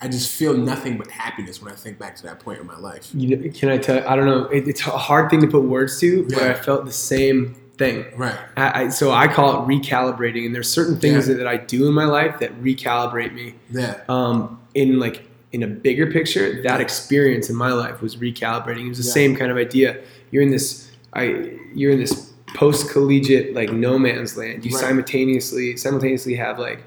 I 0.00 0.08
just 0.08 0.30
feel 0.32 0.56
nothing 0.56 0.98
but 0.98 1.10
happiness 1.10 1.62
when 1.62 1.72
I 1.72 1.76
think 1.76 1.98
back 1.98 2.16
to 2.16 2.22
that 2.24 2.40
point 2.40 2.60
in 2.60 2.66
my 2.66 2.76
life. 2.78 3.10
You 3.14 3.36
know, 3.36 3.50
can 3.50 3.68
I 3.70 3.78
tell? 3.78 4.06
I 4.08 4.14
don't 4.16 4.26
know. 4.26 4.44
It, 4.46 4.68
it's 4.68 4.86
a 4.86 4.90
hard 4.90 5.30
thing 5.30 5.40
to 5.40 5.46
put 5.46 5.62
words 5.62 5.98
to, 6.00 6.26
yeah. 6.28 6.38
but 6.38 6.42
I 6.42 6.54
felt 6.54 6.84
the 6.84 6.92
same 6.92 7.54
thing. 7.78 8.04
Right. 8.16 8.38
I, 8.56 8.82
I, 8.84 8.88
so 8.88 9.10
I 9.12 9.26
call 9.28 9.62
it 9.62 9.66
recalibrating, 9.68 10.46
and 10.46 10.54
there's 10.54 10.70
certain 10.70 10.98
things 11.00 11.26
Yeah. 11.28 11.34
that, 11.34 11.38
that 11.40 11.46
I 11.46 11.56
do 11.56 11.88
in 11.88 11.94
my 11.94 12.04
life 12.04 12.38
that 12.40 12.52
recalibrate 12.62 13.32
me. 13.32 13.54
Yeah. 13.70 14.00
Um, 14.08 14.60
in 14.74 14.98
like 14.98 15.22
in 15.52 15.62
a 15.62 15.66
bigger 15.66 16.10
picture, 16.10 16.62
that 16.62 16.80
experience 16.80 17.48
in 17.48 17.56
my 17.56 17.72
life 17.72 18.02
was 18.02 18.16
recalibrating. 18.16 18.86
It 18.86 18.88
was 18.90 18.98
the 18.98 19.04
Yeah. 19.04 19.12
same 19.12 19.36
kind 19.36 19.50
of 19.50 19.56
idea. 19.56 20.02
You're 20.30 20.42
in 20.42 20.50
this, 20.50 20.90
I, 21.14 21.58
you're 21.74 21.92
in 21.92 21.98
this 21.98 22.32
post 22.54 22.90
collegiate 22.90 23.54
like 23.54 23.72
no 23.72 23.98
man's 23.98 24.36
land. 24.36 24.64
You 24.66 24.72
Right. 24.72 24.80
simultaneously 24.80 25.76
simultaneously 25.78 26.34
have 26.34 26.58
like 26.58 26.82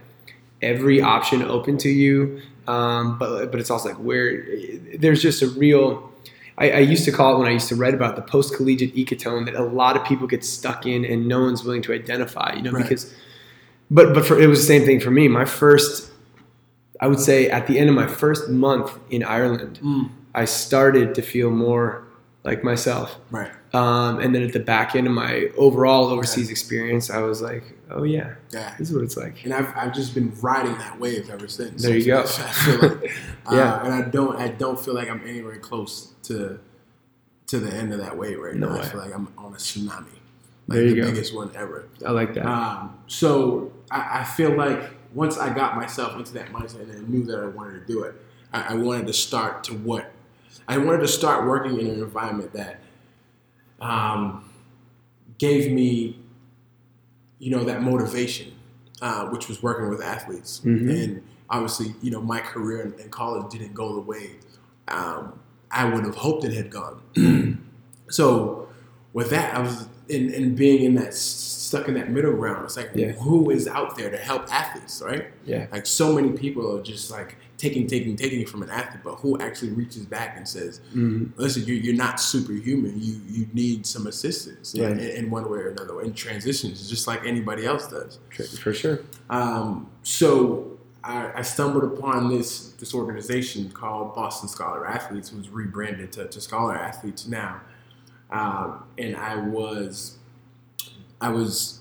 every 0.61 1.01
option 1.01 1.41
open 1.41 1.77
to 1.79 1.89
you, 1.89 2.41
um, 2.67 3.17
but 3.17 3.51
but 3.51 3.59
it's 3.59 3.69
also 3.69 3.89
like 3.89 3.97
where 3.97 4.45
there's 4.97 5.21
just 5.21 5.41
a 5.41 5.47
real. 5.47 6.05
I, 6.57 6.71
I 6.71 6.79
used 6.79 7.05
to 7.05 7.11
call 7.13 7.35
it 7.35 7.39
when 7.39 7.47
I 7.47 7.51
used 7.51 7.69
to 7.69 7.75
write 7.75 7.93
about 7.93 8.17
the 8.17 8.21
post 8.21 8.53
collegiate 8.55 8.93
ecotone 8.95 9.45
that 9.45 9.55
a 9.55 9.63
lot 9.63 9.95
of 9.95 10.03
people 10.03 10.27
get 10.27 10.43
stuck 10.43 10.85
in 10.85 11.05
and 11.05 11.25
no 11.27 11.39
one's 11.41 11.63
willing 11.63 11.81
to 11.83 11.93
identify. 11.93 12.53
You 12.53 12.63
know 12.63 12.71
Right. 12.71 12.83
because, 12.83 13.13
but 13.89 14.13
but 14.13 14.25
for 14.25 14.37
it 14.39 14.47
was 14.47 14.59
the 14.59 14.65
same 14.65 14.83
thing 14.85 14.99
for 14.99 15.09
me. 15.11 15.27
My 15.29 15.45
first, 15.45 16.11
I 16.99 17.07
would 17.07 17.19
say 17.21 17.49
at 17.49 17.65
the 17.67 17.79
end 17.79 17.89
of 17.89 17.95
my 17.95 18.07
first 18.07 18.49
month 18.49 18.97
in 19.09 19.23
Ireland, 19.23 19.79
Mm. 19.81 20.09
I 20.35 20.45
started 20.45 21.15
to 21.15 21.21
feel 21.21 21.49
more 21.49 22.03
like 22.43 22.63
myself. 22.63 23.17
Right. 23.31 23.51
Um, 23.73 24.19
and 24.19 24.35
then 24.35 24.43
at 24.43 24.53
the 24.53 24.59
back 24.59 24.95
end 24.95 25.07
of 25.07 25.13
my 25.13 25.49
overall 25.57 26.05
overseas 26.07 26.49
experience, 26.49 27.09
I 27.09 27.19
was 27.21 27.41
like, 27.41 27.63
oh 27.91 28.03
yeah, 28.03 28.35
Yeah. 28.51 28.73
this 28.77 28.89
is 28.89 28.95
what 28.95 29.03
it's 29.03 29.17
like. 29.17 29.43
And 29.45 29.53
I've, 29.53 29.75
I've 29.75 29.93
just 29.93 30.13
been 30.13 30.33
riding 30.41 30.77
that 30.77 30.99
wave 30.99 31.29
ever 31.29 31.47
since. 31.47 31.81
There 31.83 31.97
you 31.97 32.05
go. 32.05 32.21
Like, 32.21 32.29
uh, 33.47 33.55
Yeah. 33.55 33.83
and 33.85 33.93
I 33.93 34.01
don't 34.09 34.35
I 34.37 34.47
don't 34.49 34.79
feel 34.79 34.93
like 34.93 35.09
I'm 35.09 35.25
anywhere 35.27 35.57
close 35.57 36.13
to 36.23 36.59
to 37.47 37.59
the 37.59 37.71
end 37.73 37.91
of 37.93 37.99
that 37.99 38.15
wave 38.17 38.39
right 38.39 38.55
No 38.55 38.69
now. 38.69 38.81
I 38.81 38.85
feel 38.85 38.99
like 39.01 39.13
I'm 39.13 39.27
on 39.37 39.53
a 39.53 39.57
tsunami, 39.57 40.05
like 40.67 40.75
There 40.77 40.83
you 40.83 40.95
the 40.95 41.01
go. 41.01 41.07
biggest 41.11 41.33
one 41.35 41.51
ever. 41.55 41.87
I 42.05 42.11
like 42.11 42.33
that. 42.35 42.45
Um, 42.45 42.97
so 43.07 43.71
I, 43.89 44.19
I 44.21 44.23
feel 44.23 44.55
like 44.55 44.91
once 45.13 45.37
I 45.39 45.51
got 45.53 45.75
myself 45.75 46.15
into 46.15 46.33
that 46.33 46.49
mindset 46.53 46.81
and 46.83 46.91
I 46.91 47.09
knew 47.09 47.23
that 47.25 47.39
I 47.39 47.47
wanted 47.47 47.79
to 47.79 47.91
do 47.91 48.03
it, 48.03 48.13
I, 48.53 48.73
I 48.73 48.75
wanted 48.75 49.07
to 49.07 49.13
start 49.13 49.63
to 49.65 49.73
what 49.73 50.11
I 50.67 50.77
wanted 50.77 50.99
to 50.99 51.07
start 51.07 51.47
working 51.47 51.79
in 51.79 51.87
an 51.87 51.99
environment 51.99 52.53
that 52.53 52.79
um, 53.81 54.47
gave 55.39 55.71
me, 55.71 56.19
you 57.39 57.49
know, 57.51 57.63
that 57.63 57.81
motivation, 57.81 58.53
uh, 59.01 59.27
which 59.29 59.47
was 59.47 59.63
working 59.63 59.89
with 59.89 60.01
athletes. 60.01 60.61
Mhm. 60.63 61.03
And 61.03 61.23
obviously, 61.49 61.95
you 62.01 62.11
know, 62.11 62.21
my 62.21 62.39
career 62.39 62.81
in, 62.81 62.93
in 62.99 63.09
college 63.09 63.51
didn't 63.51 63.73
go 63.73 63.93
the 63.95 64.01
way 64.01 64.31
um, 64.89 65.39
I 65.71 65.85
would 65.85 66.03
have 66.03 66.15
hoped 66.15 66.43
it 66.45 66.53
had 66.53 66.69
gone. 66.71 67.01
so 68.09 68.67
with 69.13 69.29
that, 69.29 69.55
I 69.55 69.59
was 69.59 69.87
in, 70.07 70.31
in 70.33 70.55
being 70.55 70.81
in 70.83 70.95
that 70.95 71.13
stuck 71.69 71.87
in 71.87 71.93
that 71.93 72.09
middle 72.09 72.33
ground. 72.33 72.65
It's 72.65 72.75
like 72.77 72.89
Yeah. 72.95 73.11
who 73.11 73.51
is 73.51 73.67
out 73.67 73.95
there 73.95 74.09
to 74.09 74.17
help 74.17 74.51
athletes, 74.51 75.01
right? 75.05 75.25
yeah. 75.45 75.67
Like 75.71 75.85
so 75.85 76.13
many 76.13 76.31
people 76.31 76.63
are 76.77 76.81
just 76.81 77.11
like 77.11 77.35
taking, 77.57 77.85
taking, 77.87 78.15
taking 78.15 78.45
from 78.45 78.63
an 78.63 78.69
athlete, 78.69 79.01
but 79.03 79.15
who 79.15 79.37
actually 79.39 79.71
reaches 79.71 80.05
back 80.05 80.35
and 80.37 80.47
says, 80.47 80.79
Mhm. 80.95 81.29
"Listen, 81.37 81.63
you're, 81.67 81.77
you're 81.77 81.95
not 82.07 82.19
superhuman. 82.19 82.93
You 82.99 83.15
you 83.35 83.47
need 83.53 83.85
some 83.85 84.07
assistance 84.07 84.73
in, 84.73 84.81
Right. 84.83 84.99
in 85.19 85.29
one 85.29 85.45
way 85.51 85.59
or 85.59 85.69
another. 85.69 86.01
In 86.01 86.13
transitions, 86.13 86.89
just 86.89 87.05
like 87.07 87.21
anybody 87.25 87.65
else 87.65 87.85
does." 87.87 88.17
For, 88.35 88.43
for 88.43 88.73
sure. 88.73 88.99
Um, 89.29 89.87
so 90.03 90.77
I, 91.03 91.31
I 91.35 91.41
stumbled 91.43 91.83
upon 91.93 92.29
this 92.29 92.49
this 92.81 92.93
organization 92.95 93.69
called 93.71 94.15
Boston 94.15 94.47
Scholar 94.49 94.87
Athletes, 94.87 95.29
who's 95.29 95.49
rebranded 95.49 96.11
to, 96.13 96.25
to 96.27 96.39
Scholar 96.41 96.75
Athletes 96.75 97.27
now, 97.27 97.61
um, 98.31 98.83
and 98.97 99.15
I 99.17 99.35
was 99.35 100.17
I 101.21 101.29
was 101.29 101.79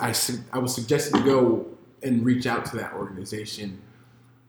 I, 0.00 0.14
I 0.52 0.58
was 0.58 0.74
suggested 0.74 1.14
to 1.14 1.22
go 1.22 1.66
and 2.02 2.24
reach 2.24 2.46
out 2.46 2.64
to 2.66 2.76
that 2.76 2.92
organization 2.94 3.80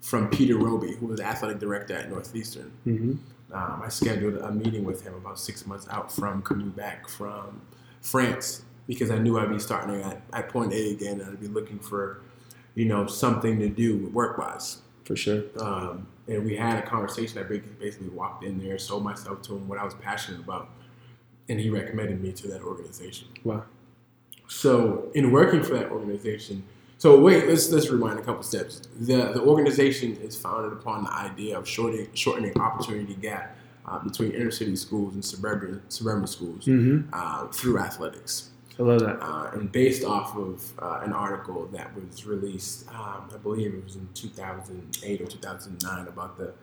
from 0.02 0.30
Peter 0.30 0.58
Roby, 0.58 0.96
who 0.96 1.08
was 1.08 1.22
athletic 1.22 1.60
director 1.60 1.94
at 1.96 2.10
Northeastern. 2.10 2.72
hmm 2.84 3.14
Um, 3.54 3.82
I 3.84 3.90
scheduled 3.90 4.38
a 4.38 4.52
meeting 4.52 4.84
with 4.84 5.04
him 5.04 5.14
about 5.14 5.40
six 5.40 5.66
months 5.68 5.88
out 5.90 6.12
from 6.12 6.42
coming 6.42 6.72
back 6.72 7.08
from 7.08 7.62
France 8.02 8.64
because 8.88 9.12
I 9.12 9.18
knew 9.20 9.40
I'd 9.40 9.50
be 9.50 9.60
starting 9.60 10.02
at, 10.02 10.22
at 10.34 10.50
point 10.50 10.74
A 10.74 10.92
again 10.92 11.22
and 11.22 11.30
I'd 11.30 11.40
be 11.40 11.48
looking 11.48 11.80
for, 11.80 12.22
you 12.76 12.86
know, 12.86 13.06
something 13.06 13.60
to 13.60 13.70
do 13.70 13.98
with 13.98 14.12
work 14.14 14.38
wise. 14.38 14.80
For 15.06 15.16
sure. 15.16 15.44
Um, 15.60 16.08
and 16.28 16.44
we 16.44 16.56
had 16.56 16.80
a 16.80 16.82
conversation. 16.82 17.38
I 17.38 17.44
basically 17.44 18.10
walked 18.10 18.44
in 18.44 18.58
there, 18.58 18.78
sold 18.80 19.04
myself 19.04 19.42
to 19.44 19.56
him, 19.56 19.68
what 19.68 19.78
I 19.78 19.84
was 19.84 19.94
passionate 19.94 20.40
about, 20.42 20.70
and 21.48 21.60
he 21.60 21.70
recommended 21.70 22.22
me 22.22 22.32
to 22.32 22.48
that 22.48 22.62
organization. 22.62 23.28
Wow. 23.44 23.66
So, 24.48 25.10
in 25.16 25.32
working 25.32 25.64
for 25.64 25.74
that 25.74 25.90
organization, 25.92 26.64
so 26.98 27.20
wait, 27.20 27.48
let's 27.48 27.70
let's 27.72 27.90
rewind 27.90 28.20
a 28.20 28.22
couple 28.24 28.44
steps. 28.44 28.82
The 29.00 29.32
the 29.34 29.42
organization 29.42 30.16
is 30.18 30.36
founded 30.38 30.74
upon 30.74 31.04
the 31.06 31.14
idea 31.14 31.58
of 31.58 31.68
shortening 31.68 32.08
shortening 32.14 32.58
opportunity 32.60 33.16
gap 33.16 33.56
uh, 33.86 34.00
between 34.00 34.32
inner 34.32 34.52
city 34.52 34.76
schools 34.76 35.14
and 35.14 35.24
suburban 35.24 35.82
suburban 35.90 36.28
schools 36.28 36.66
hmm 36.66 37.02
uh, 37.12 37.48
through 37.48 37.80
athletics, 37.80 38.50
I 38.80 38.84
love 38.84 39.00
that. 39.02 39.20
uh, 39.22 39.52
and 39.54 39.72
based 39.72 40.04
off 40.04 40.38
of 40.38 40.72
uh, 40.80 41.02
an 41.04 41.14
article 41.14 41.66
that 41.74 41.94
was 41.96 42.26
released, 42.26 42.88
um, 42.90 43.30
I 43.34 43.38
believe 43.42 43.74
it 43.74 43.84
was 43.84 43.96
in 43.96 44.08
2008 44.14 45.22
or 45.22 45.26
2009, 45.26 46.08
about 46.08 46.38
the 46.38 46.54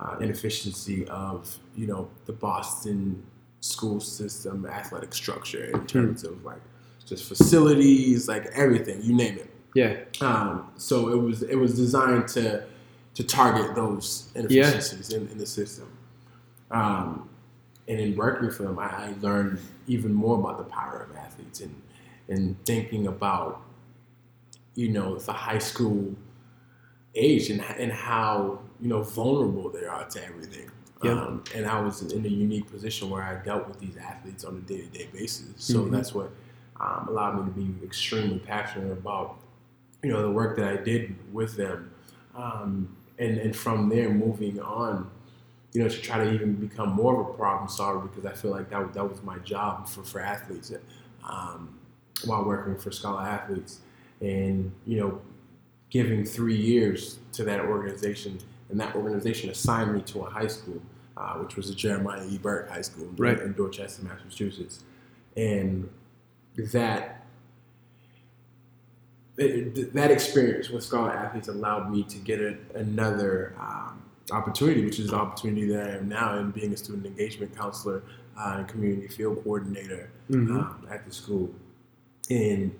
uh, 0.00 0.16
inefficiency 0.20 1.06
of 1.08 1.58
you 1.76 1.86
know 1.86 2.08
the 2.26 2.32
Boston 2.32 3.22
school 3.60 4.00
system 4.00 4.66
athletic 4.66 5.12
structure 5.14 5.64
in 5.74 5.86
terms 5.86 6.24
of 6.24 6.44
like 6.44 6.60
just 7.06 7.24
facilities, 7.24 8.28
like 8.28 8.46
everything, 8.54 9.02
you 9.02 9.14
name 9.14 9.38
it. 9.38 9.50
Yeah. 9.74 9.96
Um, 10.20 10.70
so 10.76 11.08
it 11.08 11.16
was 11.16 11.42
it 11.42 11.56
was 11.56 11.74
designed 11.74 12.28
to 12.28 12.64
to 13.14 13.24
target 13.24 13.74
those 13.74 14.30
inefficiencies 14.34 15.10
in, 15.12 15.28
in 15.28 15.38
the 15.38 15.46
system. 15.46 15.88
Um, 16.70 17.28
and 17.88 18.00
in 18.00 18.16
working 18.16 18.50
for 18.50 18.62
them, 18.62 18.78
I, 18.78 18.86
I 18.86 19.14
learned 19.20 19.60
even 19.86 20.14
more 20.14 20.38
about 20.38 20.58
the 20.58 20.64
power 20.64 21.06
of 21.10 21.16
athletes 21.16 21.60
and 21.60 21.74
and 22.28 22.56
thinking 22.64 23.06
about 23.06 23.62
you 24.74 24.88
know 24.88 25.16
the 25.18 25.32
high 25.32 25.58
school 25.58 26.14
age 27.14 27.50
and 27.50 27.60
and 27.78 27.92
how 27.92 28.58
you 28.80 28.88
know 28.88 29.02
vulnerable 29.02 29.68
they 29.70 29.84
are 29.84 30.04
to 30.08 30.24
everything. 30.24 30.70
Yeah. 31.02 31.12
Um, 31.12 31.42
and 31.54 31.66
I 31.66 31.80
was 31.80 32.00
in 32.12 32.24
a 32.24 32.28
unique 32.28 32.70
position 32.70 33.10
where 33.10 33.22
I 33.22 33.42
dealt 33.44 33.66
with 33.66 33.80
these 33.80 33.96
athletes 33.96 34.44
on 34.44 34.56
a 34.56 34.60
day 34.60 34.82
to 34.82 34.86
day 34.86 35.08
basis. 35.12 35.48
So 35.56 35.80
Mhm. 35.80 35.90
that's 35.90 36.14
what 36.14 36.30
um, 36.80 37.06
allowed 37.08 37.38
me 37.38 37.44
to 37.66 37.72
be 37.72 37.84
extremely 37.86 38.38
passionate 38.38 38.92
about 38.92 39.36
you 40.02 40.10
know 40.10 40.22
the 40.22 40.30
work 40.30 40.56
that 40.56 40.66
I 40.68 40.76
did 40.82 41.14
with 41.32 41.56
them, 41.56 41.92
um, 42.34 42.96
and 43.18 43.38
and 43.38 43.54
from 43.54 43.88
there 43.88 44.10
moving 44.10 44.60
on, 44.60 45.10
you 45.72 45.82
know, 45.82 45.88
to 45.88 46.00
try 46.00 46.24
to 46.24 46.32
even 46.32 46.54
become 46.54 46.90
more 46.90 47.20
of 47.20 47.28
a 47.28 47.32
problem 47.34 47.68
solver 47.68 48.06
because 48.06 48.26
I 48.26 48.32
feel 48.32 48.50
like 48.50 48.68
that 48.70 48.92
that 48.94 49.08
was 49.08 49.22
my 49.22 49.38
job 49.38 49.88
for 49.88 50.02
for 50.02 50.20
athletes, 50.20 50.72
um, 51.28 51.78
while 52.24 52.44
working 52.44 52.76
for 52.76 52.90
Scholar 52.90 53.22
Athletes, 53.22 53.80
and 54.20 54.72
you 54.86 54.98
know, 55.00 55.20
giving 55.90 56.24
three 56.24 56.56
years 56.56 57.18
to 57.32 57.44
that 57.44 57.60
organization, 57.60 58.38
and 58.70 58.80
that 58.80 58.96
organization 58.96 59.50
assigned 59.50 59.94
me 59.94 60.00
to 60.02 60.20
a 60.22 60.30
high 60.30 60.48
school, 60.48 60.80
uh, 61.16 61.34
which 61.34 61.54
was 61.54 61.68
the 61.68 61.74
Jeremiah 61.74 62.26
E. 62.28 62.38
Burke 62.38 62.70
High 62.70 62.80
School 62.82 63.08
Right. 63.16 63.38
in 63.40 63.52
Dorchester, 63.52 64.02
Massachusetts, 64.02 64.82
and 65.36 65.88
that 66.56 67.24
it, 69.38 69.92
that 69.94 70.10
experience 70.10 70.68
with 70.68 70.84
Scholar 70.84 71.10
Athletes 71.12 71.48
allowed 71.48 71.90
me 71.90 72.02
to 72.04 72.18
get 72.18 72.40
a, 72.40 72.56
another 72.74 73.54
um, 73.58 74.02
opportunity, 74.30 74.84
which 74.84 74.98
is 75.00 75.08
the 75.10 75.16
opportunity 75.16 75.66
that 75.68 75.88
I 75.90 75.94
am 75.96 76.08
now 76.08 76.38
in 76.38 76.50
being 76.50 76.72
a 76.72 76.76
student 76.76 77.06
engagement 77.06 77.56
counselor 77.56 78.02
uh, 78.38 78.56
and 78.58 78.68
community 78.68 79.08
field 79.08 79.42
coordinator 79.42 80.10
Mhm. 80.30 80.50
um, 80.50 80.86
at 80.90 81.04
the 81.06 81.12
school, 81.12 81.50
and 82.30 82.74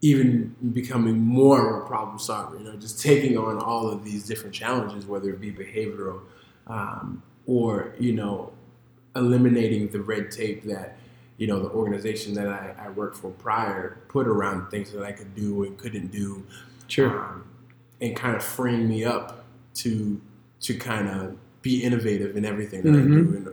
even 0.00 0.54
becoming 0.72 1.18
more 1.20 1.76
of 1.78 1.84
a 1.84 1.86
problem 1.86 2.18
solver. 2.18 2.56
You 2.58 2.64
know, 2.64 2.76
just 2.76 3.00
taking 3.00 3.36
on 3.36 3.58
all 3.58 3.88
of 3.90 4.04
these 4.04 4.24
different 4.26 4.54
challenges, 4.54 5.06
whether 5.06 5.30
it 5.30 5.40
be 5.40 5.52
behavioral 5.52 6.20
um, 6.66 7.22
or 7.46 7.94
you 8.00 8.12
know, 8.12 8.52
eliminating 9.14 9.88
the 9.88 10.00
red 10.00 10.30
tape 10.30 10.64
that 10.64 10.96
you 11.42 11.48
know 11.48 11.58
the 11.66 11.70
organization 11.70 12.34
that 12.34 12.46
I, 12.46 12.64
I 12.86 12.88
worked 12.90 13.16
for 13.16 13.30
prior 13.46 13.98
put 14.14 14.28
around 14.28 14.70
things 14.70 14.92
that 14.92 15.02
I 15.02 15.10
could 15.18 15.34
do 15.34 15.64
and 15.64 15.76
couldn't 15.76 16.12
do, 16.12 16.28
Sure. 16.86 17.10
um, 17.20 17.44
and 18.00 18.14
kind 18.14 18.36
of 18.36 18.42
freeing 18.44 18.88
me 18.88 19.00
up 19.04 19.44
to 19.82 20.20
to 20.60 20.72
kind 20.90 21.08
of 21.08 21.36
be 21.62 21.82
innovative 21.82 22.36
in 22.36 22.44
everything 22.44 22.80
that 22.82 22.90
I 22.90 23.02
Mhm. 23.02 23.14
do 23.18 23.36
in, 23.38 23.48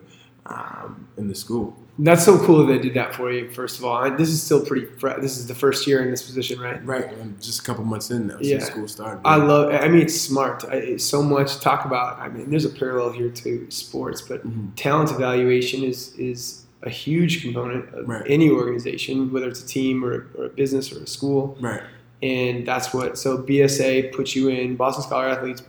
um, 0.46 1.08
in 1.18 1.28
the 1.28 1.34
school. 1.34 1.76
That's 1.98 2.24
so 2.24 2.38
cool 2.46 2.58
that 2.60 2.68
they 2.72 2.80
did 2.88 2.94
that 2.94 3.14
for 3.16 3.32
you. 3.32 3.50
First 3.50 3.78
of 3.80 3.84
all, 3.86 3.98
I, 4.06 4.10
this 4.22 4.30
is 4.30 4.40
still 4.42 4.64
pretty. 4.64 4.86
This 5.20 5.38
is 5.40 5.48
the 5.48 5.56
first 5.56 5.86
year 5.88 6.00
in 6.04 6.12
this 6.12 6.22
position, 6.30 6.60
right? 6.60 6.80
Right, 6.86 7.12
and 7.20 7.42
just 7.42 7.60
a 7.62 7.64
couple 7.64 7.84
months 7.94 8.12
in 8.12 8.28
now 8.28 8.38
Yeah. 8.40 8.60
since 8.60 8.66
school 8.72 8.88
started. 8.88 9.22
I 9.26 9.38
love. 9.38 9.74
I 9.74 9.88
mean, 9.90 10.02
it's 10.08 10.20
smart. 10.30 10.64
I, 10.70 10.76
it's 10.94 11.04
so 11.16 11.24
much 11.24 11.60
talk 11.60 11.86
about. 11.86 12.20
I 12.20 12.30
mean, 12.30 12.50
there's 12.52 12.66
a 12.66 12.70
parallel 12.84 13.12
here 13.20 13.30
to 13.44 13.66
sports, 13.70 14.22
but 14.22 14.40
Mhm. 14.48 14.76
talent 14.76 15.10
evaluation 15.12 15.84
is 15.84 16.14
is 16.18 16.66
a 16.84 16.90
huge 16.90 17.42
component 17.42 17.94
of 17.94 18.08
Right. 18.08 18.24
any 18.28 18.50
organization, 18.50 19.32
whether 19.32 19.48
it's 19.50 19.64
a 19.64 19.68
team 19.68 20.04
or, 20.04 20.28
or 20.38 20.46
a 20.46 20.50
business 20.50 20.92
or 20.94 21.04
a 21.04 21.08
school. 21.08 21.58
Right, 21.60 21.82
And 22.24 22.66
that's 22.66 22.94
what. 22.94 23.18
So 23.18 23.38
BSA 23.38 24.14
put 24.14 24.36
you 24.36 24.48
in. 24.50 24.76
Boston 24.76 25.04
Scholar 25.04 25.28
Athletes 25.28 25.62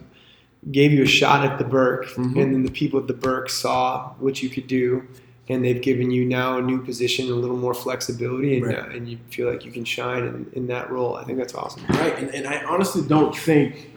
gave 0.71 0.93
you 0.93 1.03
a 1.03 1.07
shot 1.07 1.45
at 1.45 1.59
the 1.59 1.65
Burke, 1.65 2.07
Mhm. 2.11 2.41
and 2.41 2.55
then 2.55 2.63
the 2.65 2.71
people 2.71 3.01
at 3.01 3.07
the 3.09 3.15
Burke 3.15 3.49
saw 3.51 4.11
what 4.19 4.43
you 4.43 4.49
could 4.49 4.67
do. 4.67 5.03
And 5.49 5.65
they've 5.65 5.83
given 5.83 6.13
you 6.13 6.25
now 6.25 6.59
a 6.59 6.63
new 6.63 6.81
position, 6.81 7.29
a 7.29 7.35
little 7.35 7.57
more 7.57 7.75
flexibility, 7.75 8.59
and, 8.59 8.67
Right. 8.67 8.79
uh, 8.79 8.85
and 8.95 9.09
you 9.09 9.19
feel 9.31 9.51
like 9.51 9.65
you 9.65 9.73
can 9.73 9.85
shine 9.85 10.23
in, 10.25 10.47
in 10.53 10.67
that 10.69 10.93
role. 10.93 11.17
I 11.17 11.25
think 11.25 11.39
that's 11.39 11.55
awesome. 11.57 11.83
right, 11.89 12.17
and, 12.17 12.33
and 12.33 12.47
I 12.47 12.63
honestly 12.63 13.03
don't 13.03 13.35
think 13.35 13.91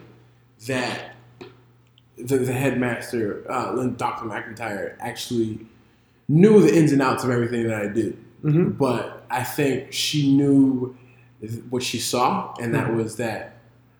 that 0.66 1.14
the, 2.18 2.38
the 2.38 2.52
headmaster, 2.52 3.44
uh, 3.48 3.86
Dr. 3.86 4.24
McIntyre, 4.24 4.94
actually 4.98 5.60
knew 6.28 6.60
the 6.60 6.74
ins 6.74 6.92
and 6.92 7.02
outs 7.02 7.24
of 7.24 7.30
everything 7.30 7.66
that 7.68 7.80
I 7.80 7.86
did. 7.88 8.16
hmm 8.42 8.70
but 8.70 9.24
I 9.30 9.42
think 9.42 9.92
she 9.92 10.34
knew 10.36 10.96
what 11.70 11.82
she 11.82 11.98
saw, 11.98 12.54
and 12.60 12.74
that 12.74 12.88
Mhm. 12.88 12.96
was 12.96 13.16
that 13.16 13.56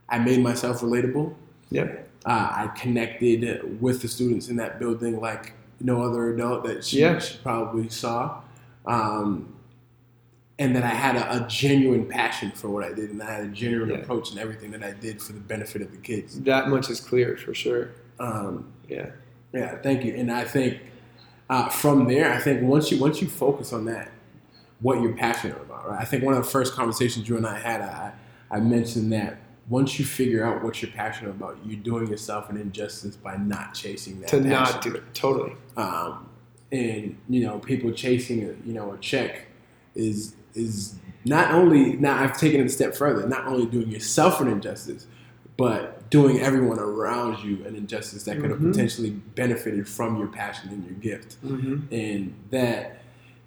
I 0.08 0.18
made 0.18 0.40
myself 0.42 0.80
relatable. 0.82 1.34
Yep. 1.70 2.08
Uh, 2.26 2.48
I 2.52 2.66
connected 2.76 3.80
with 3.80 4.02
the 4.02 4.08
students 4.08 4.48
in 4.48 4.56
that 4.56 4.78
building 4.78 5.18
like 5.20 5.52
no 5.80 6.02
other 6.02 6.32
adult 6.32 6.64
that 6.64 6.84
she, 6.84 7.00
Yeah. 7.00 7.18
she 7.18 7.38
probably 7.42 7.88
saw. 7.88 8.40
Um, 8.87 9.48
and 10.58 10.76
that 10.76 10.84
I 10.84 10.88
had 10.88 11.16
a, 11.16 11.44
a 11.44 11.48
genuine 11.48 12.06
passion 12.06 12.52
for 12.54 12.68
what 12.68 12.84
I 12.84 12.92
did, 12.92 13.10
and 13.10 13.20
I 13.22 13.32
had 13.34 13.44
a 13.44 13.48
genuine 13.48 13.90
Yeah. 13.90 13.96
approach 13.96 14.30
in 14.32 14.38
everything 14.38 14.70
that 14.72 14.84
I 14.84 14.92
did 14.92 15.20
for 15.20 15.32
the 15.32 15.40
benefit 15.40 15.82
of 15.82 15.90
the 15.90 15.96
kids. 15.96 16.38
That 16.42 16.68
much 16.68 16.88
is 16.90 17.00
clear 17.00 17.37
for 17.37 17.54
sure. 17.54 17.90
Um, 18.20 18.66
Yeah. 18.88 19.06
yeah, 19.52 19.76
thank 19.82 20.04
you. 20.04 20.14
And 20.14 20.30
I 20.30 20.44
think 20.44 20.78
uh, 21.48 21.68
from 21.68 22.07
there, 22.09 22.33
I 22.33 22.38
think 22.38 22.62
once 22.62 22.90
you 22.90 22.98
once 22.98 23.20
you 23.20 23.28
focus 23.28 23.72
on 23.72 23.85
that, 23.87 24.11
what 24.80 25.00
you're 25.00 25.14
passionate 25.14 25.61
about, 25.61 25.88
right? 25.88 26.00
I 26.00 26.04
think 26.04 26.24
one 26.24 26.35
of 26.35 26.44
the 26.44 26.50
first 26.50 26.74
conversations 26.74 27.28
you 27.28 27.37
and 27.37 27.46
I 27.46 27.59
had, 27.59 27.80
I, 27.80 28.12
I 28.50 28.61
mentioned 28.61 29.12
that 29.12 29.38
once 29.68 29.98
you 29.98 30.04
figure 30.04 30.44
out 30.44 30.62
what 30.62 30.83
you're 30.83 30.90
passionate 30.90 31.30
about, 31.30 31.59
you're 31.64 31.80
doing 31.80 32.07
yourself 32.09 32.50
an 32.50 32.57
injustice 32.57 33.16
by 33.16 33.37
not 33.37 33.74
chasing 33.74 34.20
that. 34.20 34.28
To 34.28 34.37
passion. 34.37 34.50
not 34.50 34.83
do 34.83 34.94
it. 34.94 35.14
Totally. 35.14 35.57
Um, 35.76 36.28
and 36.72 37.16
you 37.28 37.40
know, 37.40 37.59
people 37.59 37.92
chasing 37.92 38.44
a 38.44 38.66
you 38.66 38.72
know 38.72 38.92
a 38.92 38.98
check 38.98 39.46
is 39.94 40.35
is 40.54 40.96
not 41.24 41.52
only 41.52 41.94
now 41.96 42.22
I've 42.22 42.38
taken 42.38 42.61
it 42.61 42.66
a 42.66 42.68
step 42.68 42.94
further, 42.94 43.26
not 43.28 43.46
only 43.46 43.66
doing 43.66 43.90
yourself 43.90 44.40
an 44.40 44.48
injustice, 44.48 45.07
but 45.56 46.10
doing 46.10 46.40
everyone 46.40 46.78
around 46.78 47.42
you 47.44 47.64
an 47.66 47.76
injustice 47.76 48.24
that 48.24 48.40
could 48.40 48.50
have 48.50 48.58
Mhm. 48.60 48.72
potentially 48.72 49.10
benefited 49.10 49.88
from 49.88 50.18
your 50.18 50.26
passion 50.28 50.70
and 50.70 50.84
your 50.84 50.94
gift. 50.94 51.36
Mm-hmm. 51.44 51.94
And 51.94 52.34
that, 52.50 53.02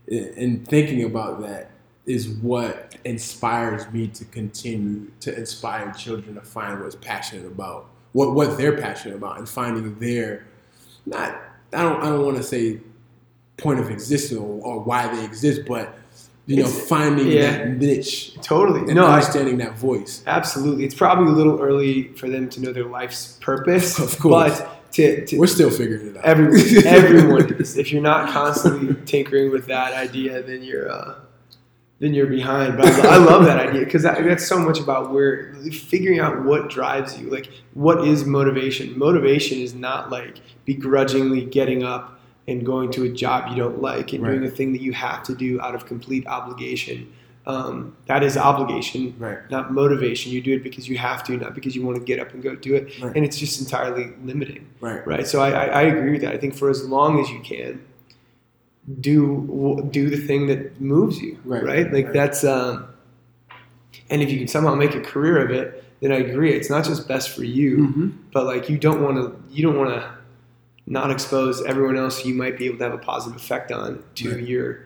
and 0.10 0.68
thinking 0.68 1.04
about 1.04 1.42
that 1.42 1.72
is 2.06 2.30
what 2.30 2.96
inspires 3.04 3.92
me 3.92 4.08
to 4.08 4.24
continue 4.26 5.08
to 5.20 5.38
inspire 5.38 5.92
children 5.92 6.36
to 6.36 6.42
find 6.42 6.82
what's 6.82 6.96
passionate 6.96 7.46
about, 7.46 7.90
what 8.14 8.34
what 8.34 8.58
they're 8.58 8.78
passionate 8.78 9.16
about, 9.16 9.38
and 9.38 9.48
finding 9.50 10.00
their 10.00 10.46
not 11.06 11.42
I 11.74 11.82
don't 11.84 12.02
I 12.02 12.06
don't 12.10 12.24
want 12.26 12.38
to 12.38 12.44
say 12.44 12.80
point 13.58 13.80
of 13.82 13.90
existence 13.90 14.40
or, 14.40 14.62
or 14.64 14.80
why 14.80 15.14
they 15.14 15.26
exist, 15.26 15.62
but 15.68 15.98
you 16.48 16.64
know 16.64 16.68
finding 16.68 17.28
yeah. 17.28 17.42
that 17.42 17.68
niche 17.78 18.34
Totally. 18.42 18.80
and 18.80 18.96
no, 18.96 19.06
I, 19.06 19.16
understanding 19.16 19.58
that 19.58 19.78
voice. 19.78 20.24
absolutely. 20.26 20.86
It's 20.86 20.96
probably 20.96 21.28
a 21.28 21.36
little 21.36 21.60
early 21.62 22.14
for 22.14 22.30
them 22.30 22.50
to 22.50 22.62
know 22.62 22.72
their 22.72 22.86
life's 22.86 23.38
purpose. 23.42 24.00
Of 24.00 24.18
course. 24.18 24.62
But 24.62 24.92
to, 24.94 25.26
to 25.26 25.38
We're 25.38 25.48
still 25.48 25.70
figuring 25.70 26.08
it 26.08 26.18
out. 26.18 26.24
everyone, 26.26 26.60
everyone 26.86 27.54
is. 27.56 27.78
If 27.78 27.92
you're 27.92 28.02
not 28.02 28.30
constantly 28.30 28.96
tinkering 29.06 29.52
with 29.52 29.68
that 29.68 29.94
idea, 29.94 30.42
then 30.42 30.64
you're 30.64 30.90
uh, 30.90 31.16
then 32.00 32.14
you're 32.14 32.28
behind. 32.28 32.78
But 32.78 32.88
I, 32.88 33.16
I 33.16 33.18
love 33.18 33.46
that 33.46 33.60
idea 33.60 33.84
because 33.84 34.04
that, 34.04 34.24
that's 34.24 34.48
so 34.48 34.58
much 34.58 34.80
about 34.80 35.12
where 35.12 35.54
figuring 35.72 36.20
out 36.20 36.46
what 36.46 36.70
drives 36.70 37.20
you. 37.20 37.30
Like, 37.30 37.52
what 37.74 38.08
is 38.08 38.26
motivation? 38.26 38.98
Motivation 38.98 39.60
is 39.60 39.74
not 39.74 40.10
like 40.10 40.40
begrudgingly 40.64 41.44
getting 41.44 41.84
up 41.84 42.17
and 42.48 42.66
going 42.66 42.90
to 42.92 43.04
a 43.04 43.10
job 43.10 43.50
you 43.50 43.56
don't 43.56 43.82
like 43.82 44.14
and 44.14 44.24
doing 44.24 44.44
a 44.46 44.50
thing 44.50 44.72
that 44.74 44.82
you 44.82 44.94
have 44.94 45.22
to 45.24 45.36
do 45.36 45.60
out 45.62 45.76
of 45.76 45.86
complete 45.86 46.26
obligation. 46.28 47.12
Um, 47.46 47.96
that 48.08 48.24
is 48.24 48.36
obligation, 48.38 49.16
right. 49.18 49.40
not 49.50 49.72
motivation. 49.72 50.34
You 50.34 50.42
do 50.42 50.54
it 50.56 50.64
because 50.64 50.90
you 50.90 50.98
have 50.98 51.24
to, 51.26 51.38
not 51.38 51.56
because 51.56 51.76
you 51.78 51.86
want 51.86 51.98
to 51.98 52.04
get 52.04 52.20
up 52.20 52.34
and 52.34 52.44
go 52.44 52.56
do 52.56 52.76
it. 52.76 53.00
Right. 53.02 53.16
And 53.16 53.24
it's 53.24 53.38
just 53.38 53.60
entirely 53.62 54.12
limiting 54.24 54.68
Right. 54.82 55.06
right? 55.08 55.26
So 55.26 55.42
I, 55.42 55.52
I, 55.52 55.66
I 55.66 55.82
agree 55.84 56.12
with 56.12 56.22
that. 56.22 56.34
I 56.34 56.38
think 56.38 56.56
for 56.56 56.70
as 56.70 56.84
long 56.86 57.20
as 57.22 57.30
you 57.30 57.40
can, 57.42 57.82
do 59.02 59.88
do 59.92 60.10
the 60.10 60.18
thing 60.18 60.48
that 60.48 60.80
moves 60.80 61.20
you, 61.20 61.38
Right, 61.44 61.64
right? 61.64 61.92
Like 61.94 62.06
right. 62.06 62.14
that's, 62.14 62.44
um, 62.44 62.88
and 64.10 64.22
if 64.22 64.32
you 64.32 64.38
can 64.38 64.48
somehow 64.48 64.76
make 64.76 64.96
a 64.96 65.02
career 65.02 65.44
of 65.44 65.52
it, 65.52 65.84
then 66.02 66.12
I 66.12 66.18
agree. 66.18 66.54
It's 66.54 66.70
not 66.70 66.86
just 66.86 67.08
best 67.08 67.30
for 67.30 67.44
you, 67.44 67.78
Mm-hmm. 67.78 68.10
but 68.32 68.46
like 68.46 68.70
you 68.70 68.78
don't 68.78 69.02
want 69.02 69.18
to 69.18 69.36
you 69.54 69.64
don't 69.64 69.78
want 69.78 69.90
to 69.90 70.10
not 70.88 71.12
expose 71.12 71.64
everyone 71.66 71.98
else 71.98 72.26
you 72.26 72.34
might 72.34 72.58
be 72.58 72.66
able 72.66 72.78
to 72.78 72.84
have 72.86 72.94
a 72.94 72.98
positive 72.98 73.36
effect 73.40 73.72
on 73.72 74.04
to 74.16 74.36
Right. 74.36 74.44
your 74.48 74.86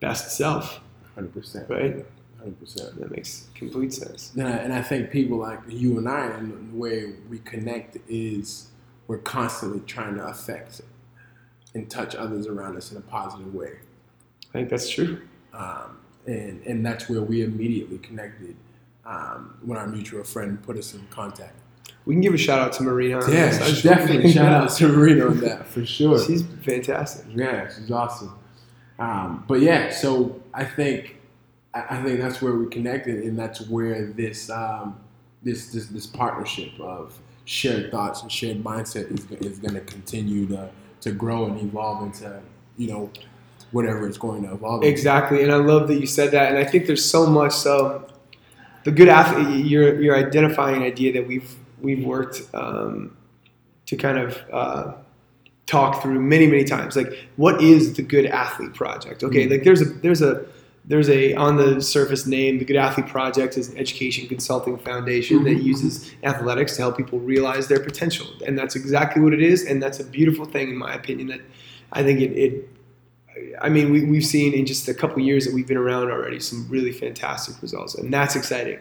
best 0.00 0.36
self, 0.36 0.80
Hundred 1.14 1.34
percent. 1.34 1.68
right? 1.68 2.04
Hundred 2.38 2.58
percent. 2.58 2.98
That 2.98 3.10
makes 3.10 3.46
complete 3.54 3.92
sense. 3.92 4.32
And 4.34 4.48
I, 4.48 4.50
and 4.52 4.72
I 4.72 4.82
think 4.82 5.10
people 5.10 5.36
like 5.36 5.60
you 5.68 5.98
and 5.98 6.08
I, 6.08 6.26
and 6.26 6.72
the 6.72 6.76
way 6.76 7.12
we 7.28 7.38
connect 7.40 7.98
is 8.08 8.68
we're 9.06 9.18
constantly 9.18 9.80
trying 9.80 10.14
to 10.16 10.24
affect 10.26 10.80
and 11.74 11.88
touch 11.90 12.14
others 12.14 12.46
around 12.46 12.76
us 12.76 12.90
in 12.90 12.96
a 12.96 13.00
positive 13.02 13.54
way. 13.54 13.72
I 14.48 14.52
think 14.52 14.70
that's 14.70 14.88
true. 14.88 15.20
Um, 15.52 15.98
and, 16.26 16.62
and 16.66 16.84
that's 16.86 17.08
where 17.08 17.22
we 17.22 17.42
immediately 17.42 17.98
connected 17.98 18.56
um, 19.04 19.58
when 19.62 19.76
our 19.78 19.86
mutual 19.86 20.24
friend 20.24 20.62
put 20.62 20.76
us 20.78 20.94
in 20.94 21.06
contact. 21.10 21.54
We 22.04 22.14
can 22.14 22.20
give 22.20 22.34
a 22.34 22.38
shout 22.38 22.58
out 22.58 22.72
to 22.74 22.82
Marina. 22.82 23.20
on 23.20 23.32
Yeah, 23.32 23.50
this. 23.50 23.82
Definitely. 23.82 24.32
Shout 24.32 24.52
out 24.52 24.70
to 24.70 24.88
Marina 24.88 25.26
on 25.28 25.40
that 25.40 25.66
for 25.66 25.86
sure. 25.86 26.18
She's 26.24 26.42
fantastic. 26.64 27.26
Yeah, 27.34 27.68
she's 27.68 27.90
awesome. 27.90 28.34
Um, 28.98 29.44
but 29.48 29.60
yeah, 29.60 29.90
so 29.90 30.40
I 30.52 30.64
think 30.64 31.16
I 31.74 32.02
think 32.02 32.20
that's 32.20 32.42
where 32.42 32.54
we 32.54 32.68
connected, 32.68 33.24
and 33.24 33.38
that's 33.38 33.66
where 33.68 34.06
this 34.06 34.50
um, 34.50 35.00
this 35.42 35.68
this 35.72 35.86
this 35.86 36.06
partnership 36.06 36.78
of 36.80 37.18
shared 37.44 37.90
thoughts 37.90 38.22
and 38.22 38.30
shared 38.30 38.62
mindset 38.62 39.10
is 39.12 39.30
is 39.40 39.58
going 39.58 39.74
to 39.74 39.80
continue 39.80 40.46
to 40.48 40.68
to 41.00 41.12
grow 41.12 41.46
and 41.46 41.60
evolve 41.60 42.02
into 42.04 42.40
you 42.76 42.88
know 42.88 43.10
whatever 43.70 44.06
it's 44.06 44.18
going 44.18 44.42
to 44.42 44.52
evolve. 44.52 44.82
into. 44.82 44.88
Exactly, 44.92 45.42
and 45.42 45.50
I 45.50 45.56
love 45.56 45.88
that 45.88 45.98
you 46.00 46.06
said 46.06 46.30
that. 46.32 46.50
And 46.50 46.58
I 46.58 46.64
think 46.64 46.86
there's 46.86 47.04
so 47.04 47.26
much. 47.26 47.52
So, 47.52 48.06
the 48.84 48.90
good 48.90 49.08
athlete, 49.08 49.64
you're 49.66 50.00
you're 50.00 50.16
identifying 50.16 50.76
an 50.76 50.82
idea 50.82 51.12
that 51.14 51.26
we've 51.26 51.56
we've 51.82 52.04
worked 52.04 52.42
um, 52.54 53.16
to 53.86 53.96
kind 53.96 54.18
of 54.18 54.38
uh, 54.52 54.92
talk 55.66 56.02
through 56.02 56.20
many 56.20 56.46
many 56.46 56.64
times. 56.64 56.96
Like, 56.96 57.12
what 57.36 57.60
is 57.60 57.94
the 57.94 58.02
Good 58.02 58.26
Athlete 58.26 58.74
Project? 58.74 59.22
Okay, 59.22 59.48
like 59.48 59.64
there's 59.64 59.82
a 59.82 59.86
there's 59.86 60.22
a 60.22 60.44
there's 60.84 61.08
a 61.08 61.34
on 61.34 61.56
the 61.56 61.80
surface 61.80 62.26
name. 62.26 62.58
The 62.58 62.64
Good 62.64 62.76
Athlete 62.76 63.06
Project 63.06 63.56
is 63.56 63.68
an 63.68 63.78
education 63.78 64.26
consulting 64.28 64.78
foundation 64.78 65.44
that 65.44 65.62
uses 65.62 66.12
athletics 66.22 66.76
to 66.76 66.82
help 66.82 66.96
people 66.96 67.20
realize 67.20 67.68
their 67.68 67.80
potential, 67.80 68.26
and 68.46 68.58
that's 68.58 68.76
exactly 68.76 69.22
what 69.22 69.32
it 69.32 69.42
is. 69.42 69.64
And 69.64 69.82
that's 69.82 70.00
a 70.00 70.04
beautiful 70.04 70.44
thing, 70.44 70.70
in 70.70 70.76
my 70.76 70.94
opinion. 70.94 71.28
That 71.28 71.40
I 71.92 72.02
think 72.02 72.20
it. 72.20 72.32
it 72.32 72.68
I 73.62 73.70
mean, 73.70 73.90
we, 73.90 74.04
we've 74.04 74.26
seen 74.26 74.52
in 74.52 74.66
just 74.66 74.86
a 74.88 74.94
couple 74.94 75.22
years 75.22 75.46
that 75.46 75.54
we've 75.54 75.66
been 75.66 75.78
around 75.78 76.10
already 76.10 76.38
some 76.38 76.68
really 76.68 76.92
fantastic 76.92 77.60
results, 77.62 77.94
and 77.94 78.12
that's 78.12 78.36
exciting. 78.36 78.78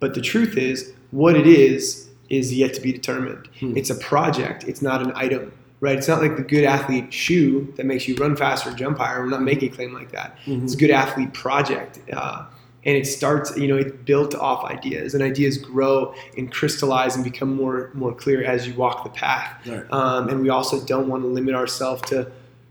But 0.00 0.14
the 0.14 0.22
truth 0.22 0.56
is, 0.56 0.94
what 1.10 1.36
it 1.36 1.46
is 1.46 2.08
is 2.36 2.52
yet 2.52 2.74
to 2.74 2.80
be 2.80 2.92
determined. 2.92 3.48
Hmm. 3.60 3.76
It's 3.76 3.90
a 3.90 3.94
project. 3.94 4.64
It's 4.64 4.82
not 4.82 5.02
an 5.02 5.12
item, 5.14 5.52
right? 5.80 5.96
It's 5.96 6.08
not 6.08 6.20
like 6.22 6.36
the 6.36 6.42
good 6.42 6.64
athlete 6.64 7.12
shoe 7.12 7.72
that 7.76 7.86
makes 7.86 8.06
you 8.08 8.14
run 8.16 8.36
faster, 8.36 8.70
jump 8.72 8.98
higher. 8.98 9.20
We're 9.22 9.30
not 9.30 9.42
making 9.42 9.72
a 9.72 9.74
claim 9.76 9.92
like 9.94 10.12
that. 10.12 10.36
Mhm. 10.46 10.64
It's 10.64 10.74
a 10.74 10.76
good 10.76 10.90
athlete 10.90 11.32
project, 11.32 11.98
uh, 12.12 12.44
and 12.84 12.96
it 12.96 13.06
starts. 13.06 13.56
You 13.56 13.68
know, 13.68 13.76
it's 13.76 13.92
built 14.04 14.34
off 14.34 14.64
ideas, 14.64 15.14
and 15.14 15.22
ideas 15.22 15.58
grow 15.58 16.14
and 16.36 16.50
crystallize 16.52 17.14
and 17.14 17.24
become 17.24 17.54
more 17.56 17.90
more 17.94 18.12
clear 18.14 18.44
as 18.44 18.66
you 18.66 18.74
walk 18.74 19.04
the 19.04 19.10
path. 19.10 19.50
Right. 19.66 19.84
Um, 19.90 20.28
and 20.28 20.40
we 20.40 20.48
also 20.50 20.84
don't 20.84 21.08
want 21.08 21.22
to 21.22 21.28
limit 21.28 21.54
ourselves 21.54 22.02
to 22.10 22.26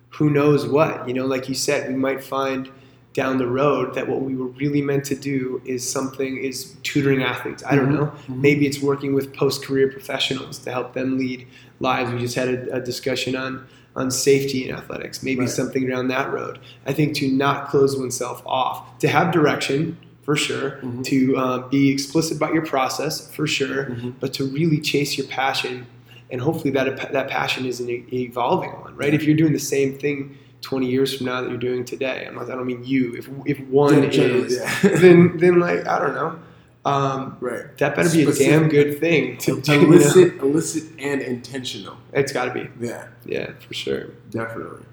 who 0.09 0.29
knows 0.29 0.67
what. 0.67 1.07
You 1.07 1.13
know, 1.15 1.25
like 1.25 1.49
you 1.49 1.55
said, 1.55 1.89
we 1.89 1.95
might 1.95 2.23
find 2.23 2.69
down 3.13 3.37
the 3.37 3.47
road 3.47 3.93
that 3.93 4.07
what 4.09 4.21
we 4.21 4.35
were 4.35 4.47
really 4.47 4.81
meant 4.81 5.05
to 5.05 5.15
do 5.15 5.61
is 5.65 5.87
something 5.87 6.37
is 6.37 6.75
tutoring 6.83 7.21
athletes. 7.21 7.63
I 7.65 7.75
don't 7.75 7.89
Mhm. 7.89 7.95
know. 7.99 8.11
Mhm. 8.27 8.41
Maybe 8.41 8.65
it's 8.65 8.81
working 8.81 9.13
with 9.13 9.33
post-career 9.33 9.89
professionals 9.89 10.57
to 10.59 10.71
help 10.71 10.93
them 10.93 11.17
lead 11.19 11.45
lives. 11.79 12.11
We 12.11 12.19
just 12.19 12.35
had 12.35 12.49
a, 12.49 12.75
a 12.75 12.81
discussion 12.81 13.35
on 13.35 13.65
on 13.95 14.09
safety 14.09 14.67
in 14.67 14.73
athletics. 14.75 15.21
Maybe 15.21 15.41
Right. 15.41 15.49
something 15.49 15.85
down 15.87 16.07
that 16.07 16.33
road. 16.33 16.57
I 16.87 16.93
think 16.93 17.13
to 17.17 17.27
not 17.31 17.67
close 17.69 17.95
oneself 17.95 18.41
off, 18.43 18.97
to 18.97 19.07
have 19.07 19.31
direction 19.31 19.97
for 20.23 20.35
sure, 20.35 20.79
Mhm. 20.81 21.03
to 21.03 21.37
uh, 21.37 21.67
be 21.69 21.91
explicit 21.91 22.37
about 22.37 22.55
your 22.55 22.65
process 22.65 23.29
for 23.35 23.45
sure, 23.45 23.91
Mhm. 23.91 24.13
but 24.19 24.33
to 24.33 24.45
really 24.45 24.79
chase 24.79 25.15
your 25.15 25.27
passion 25.27 25.85
and 26.31 26.41
hopefully 26.41 26.71
that 26.71 27.11
that 27.13 27.27
passion 27.27 27.67
is 27.67 27.79
an 27.79 27.89
evolving 28.11 28.71
one 28.71 28.95
right 28.95 29.13
if 29.13 29.25
you're 29.25 29.35
doing 29.37 29.53
the 29.53 29.59
same 29.59 29.93
thing 29.93 30.31
20 30.63 30.89
years 30.89 31.15
from 31.15 31.27
now 31.27 31.41
that 31.41 31.49
you're 31.49 31.59
doing 31.59 31.85
today 31.85 32.25
I'm 32.27 32.35
not, 32.35 32.49
i 32.49 32.55
don't 32.55 32.65
mean 32.65 32.83
you 32.83 33.15
if, 33.15 33.29
if 33.45 33.59
one 33.67 34.01
Yeah, 34.01 34.09
is 34.09 34.57
yeah. 34.57 34.89
then 34.99 35.37
then 35.37 35.59
like 35.59 35.85
i 35.87 35.99
don't 35.99 36.15
know 36.15 36.39
um, 36.85 37.37
Right. 37.39 37.77
that 37.77 37.95
better 37.95 38.09
be 38.09 38.23
a 38.23 38.33
damn 38.33 38.67
good 38.67 38.99
thing 38.99 39.37
to 39.37 39.61
do 39.61 39.71
you 39.73 39.77
know? 39.79 39.85
illicit, 39.93 40.35
illicit, 40.41 40.83
and 40.99 41.21
intentional. 41.21 41.95
it's 42.11 42.33
got 42.33 42.45
to 42.45 42.51
be 42.53 42.69
Yeah, 42.85 43.07
yeah 43.25 43.51
for 43.65 43.73
sure 43.73 44.07
definitely. 44.31 44.83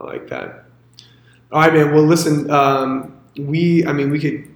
i 0.00 0.04
like 0.04 0.28
that 0.28 0.64
all 1.52 1.60
right 1.60 1.72
man 1.72 1.94
well 1.94 2.02
listen 2.04 2.50
um, 2.50 3.18
we 3.38 3.86
i 3.86 3.92
mean 3.92 4.10
we 4.10 4.18
could 4.20 4.48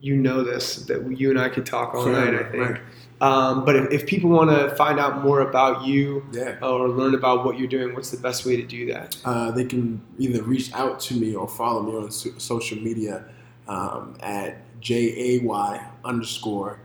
you 0.00 0.16
know 0.16 0.44
this 0.44 0.76
that 0.86 1.00
you 1.18 1.30
and 1.30 1.40
i 1.40 1.48
could 1.48 1.66
talk 1.66 1.94
all 1.94 2.06
night 2.06 2.34
i 2.34 2.44
think 2.44 2.54
Right. 2.70 2.80
Um, 3.20 3.64
but 3.64 3.74
if, 3.76 3.90
if 3.92 4.06
people 4.06 4.30
want 4.30 4.50
to 4.50 4.74
find 4.76 4.98
out 5.00 5.22
more 5.22 5.40
about 5.40 5.84
you 5.86 6.24
Yeah. 6.32 6.56
or 6.62 6.88
learn 6.88 7.14
about 7.14 7.44
what 7.44 7.58
you're 7.58 7.68
doing, 7.68 7.94
what's 7.94 8.10
the 8.10 8.16
best 8.18 8.46
way 8.46 8.56
to 8.56 8.62
do 8.62 8.86
that? 8.92 9.16
Uh, 9.24 9.50
they 9.50 9.64
can 9.64 10.00
either 10.18 10.42
reach 10.42 10.72
out 10.72 11.00
to 11.00 11.14
me 11.14 11.34
or 11.34 11.48
follow 11.48 11.82
me 11.82 11.96
on 11.96 12.10
so- 12.10 12.36
social 12.38 12.78
media 12.78 13.24
um, 13.66 14.16
at 14.20 14.62
J 14.80 15.38
A 15.38 15.44
Y 15.44 15.86
underscore 16.04 16.80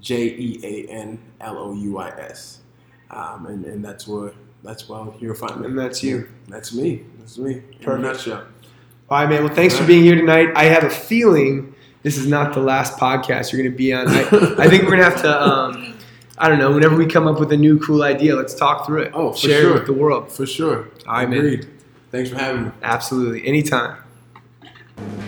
J 0.00 0.26
E 0.28 0.60
A 0.62 0.90
N 0.92 1.18
L 1.40 1.58
O 1.58 1.72
U 1.74 1.98
I 1.98 2.08
S. 2.10 2.58
Um, 3.10 3.46
and, 3.46 3.64
and 3.64 3.84
that's 3.84 4.06
where 4.06 4.32
that's 4.62 4.88
where 4.88 5.06
you'll 5.20 5.34
find 5.34 5.60
me. 5.60 5.66
And 5.68 5.78
that's 5.78 6.02
you. 6.02 6.28
That's 6.48 6.74
me. 6.74 7.04
That's 7.18 7.38
me. 7.38 7.62
In 7.80 7.88
a 7.90 7.98
nutshell. 7.98 8.44
All 9.08 9.18
right, 9.20 9.28
man. 9.30 9.44
Well, 9.44 9.54
thanks 9.54 9.74
for 9.76 9.86
being 9.86 10.02
here 10.04 10.16
tonight. 10.16 10.48
I 10.54 10.64
have 10.64 10.84
a 10.84 10.90
feeling 10.90 11.74
this 12.08 12.16
is 12.16 12.26
not 12.26 12.54
the 12.54 12.60
last 12.60 12.98
podcast 12.98 13.52
you're 13.52 13.60
going 13.60 13.70
to 13.70 13.76
be 13.76 13.92
on. 13.92 14.08
I, 14.08 14.20
I 14.20 14.66
think 14.66 14.84
we're 14.84 14.96
going 14.96 15.00
to 15.00 15.10
have 15.10 15.20
to, 15.20 15.42
um, 15.42 15.94
I 16.38 16.48
don't 16.48 16.58
know, 16.58 16.72
whenever 16.72 16.96
we 16.96 17.04
come 17.04 17.26
up 17.26 17.38
with 17.38 17.52
a 17.52 17.56
new 17.56 17.78
cool 17.80 18.02
idea, 18.02 18.34
let's 18.34 18.54
talk 18.54 18.86
through 18.86 19.02
it. 19.02 19.10
Oh, 19.12 19.32
for 19.32 19.38
Share 19.38 19.60
sure. 19.60 19.70
it 19.72 19.74
with 19.74 19.86
the 19.88 19.92
world. 19.92 20.32
For 20.32 20.46
sure. 20.46 20.88
All 21.06 21.12
right, 21.16 21.28
man. 21.28 21.40
Agreed. 21.40 21.68
Thanks 22.10 22.30
for 22.30 22.38
having 22.38 22.64
me. 22.64 22.70
Absolutely. 22.82 23.46
Anytime. 23.46 23.98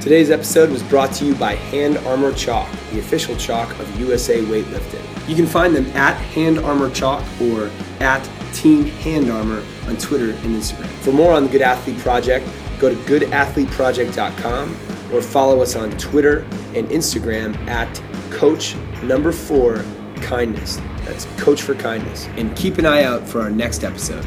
Today's 0.00 0.30
episode 0.30 0.70
was 0.70 0.82
brought 0.84 1.12
to 1.16 1.26
you 1.26 1.34
by 1.34 1.54
Hand 1.54 1.98
Armor 1.98 2.32
Chalk, 2.32 2.66
the 2.92 2.98
official 2.98 3.36
chalk 3.36 3.78
of 3.78 4.00
USA 4.00 4.42
Weightlifting. 4.42 5.28
You 5.28 5.36
can 5.36 5.44
find 5.44 5.76
them 5.76 5.84
at 5.88 6.14
Hand 6.14 6.60
Armor 6.60 6.88
Chalk 6.88 7.22
or 7.42 7.70
at 8.00 8.26
Team 8.54 8.86
Hand 8.86 9.30
Armor 9.30 9.62
on 9.86 9.98
Twitter 9.98 10.30
and 10.30 10.56
Instagram. 10.56 10.88
For 11.02 11.12
more 11.12 11.34
on 11.34 11.44
the 11.44 11.50
Good 11.50 11.60
Athlete 11.60 11.98
Project, 11.98 12.48
go 12.78 12.88
to 12.88 12.96
goodathleteproject.com 12.96 14.89
or 15.12 15.20
follow 15.22 15.60
us 15.60 15.76
on 15.76 15.90
Twitter 15.92 16.40
and 16.74 16.88
Instagram 16.88 17.56
at 17.68 18.02
Coach 18.30 18.76
Number 19.02 19.32
Four 19.32 19.84
Kindness. 20.16 20.76
That's 21.04 21.24
Coach 21.40 21.62
for 21.62 21.74
Kindness. 21.74 22.26
And 22.36 22.54
keep 22.56 22.78
an 22.78 22.86
eye 22.86 23.04
out 23.04 23.26
for 23.26 23.40
our 23.40 23.50
next 23.50 23.84
episode. 23.84 24.26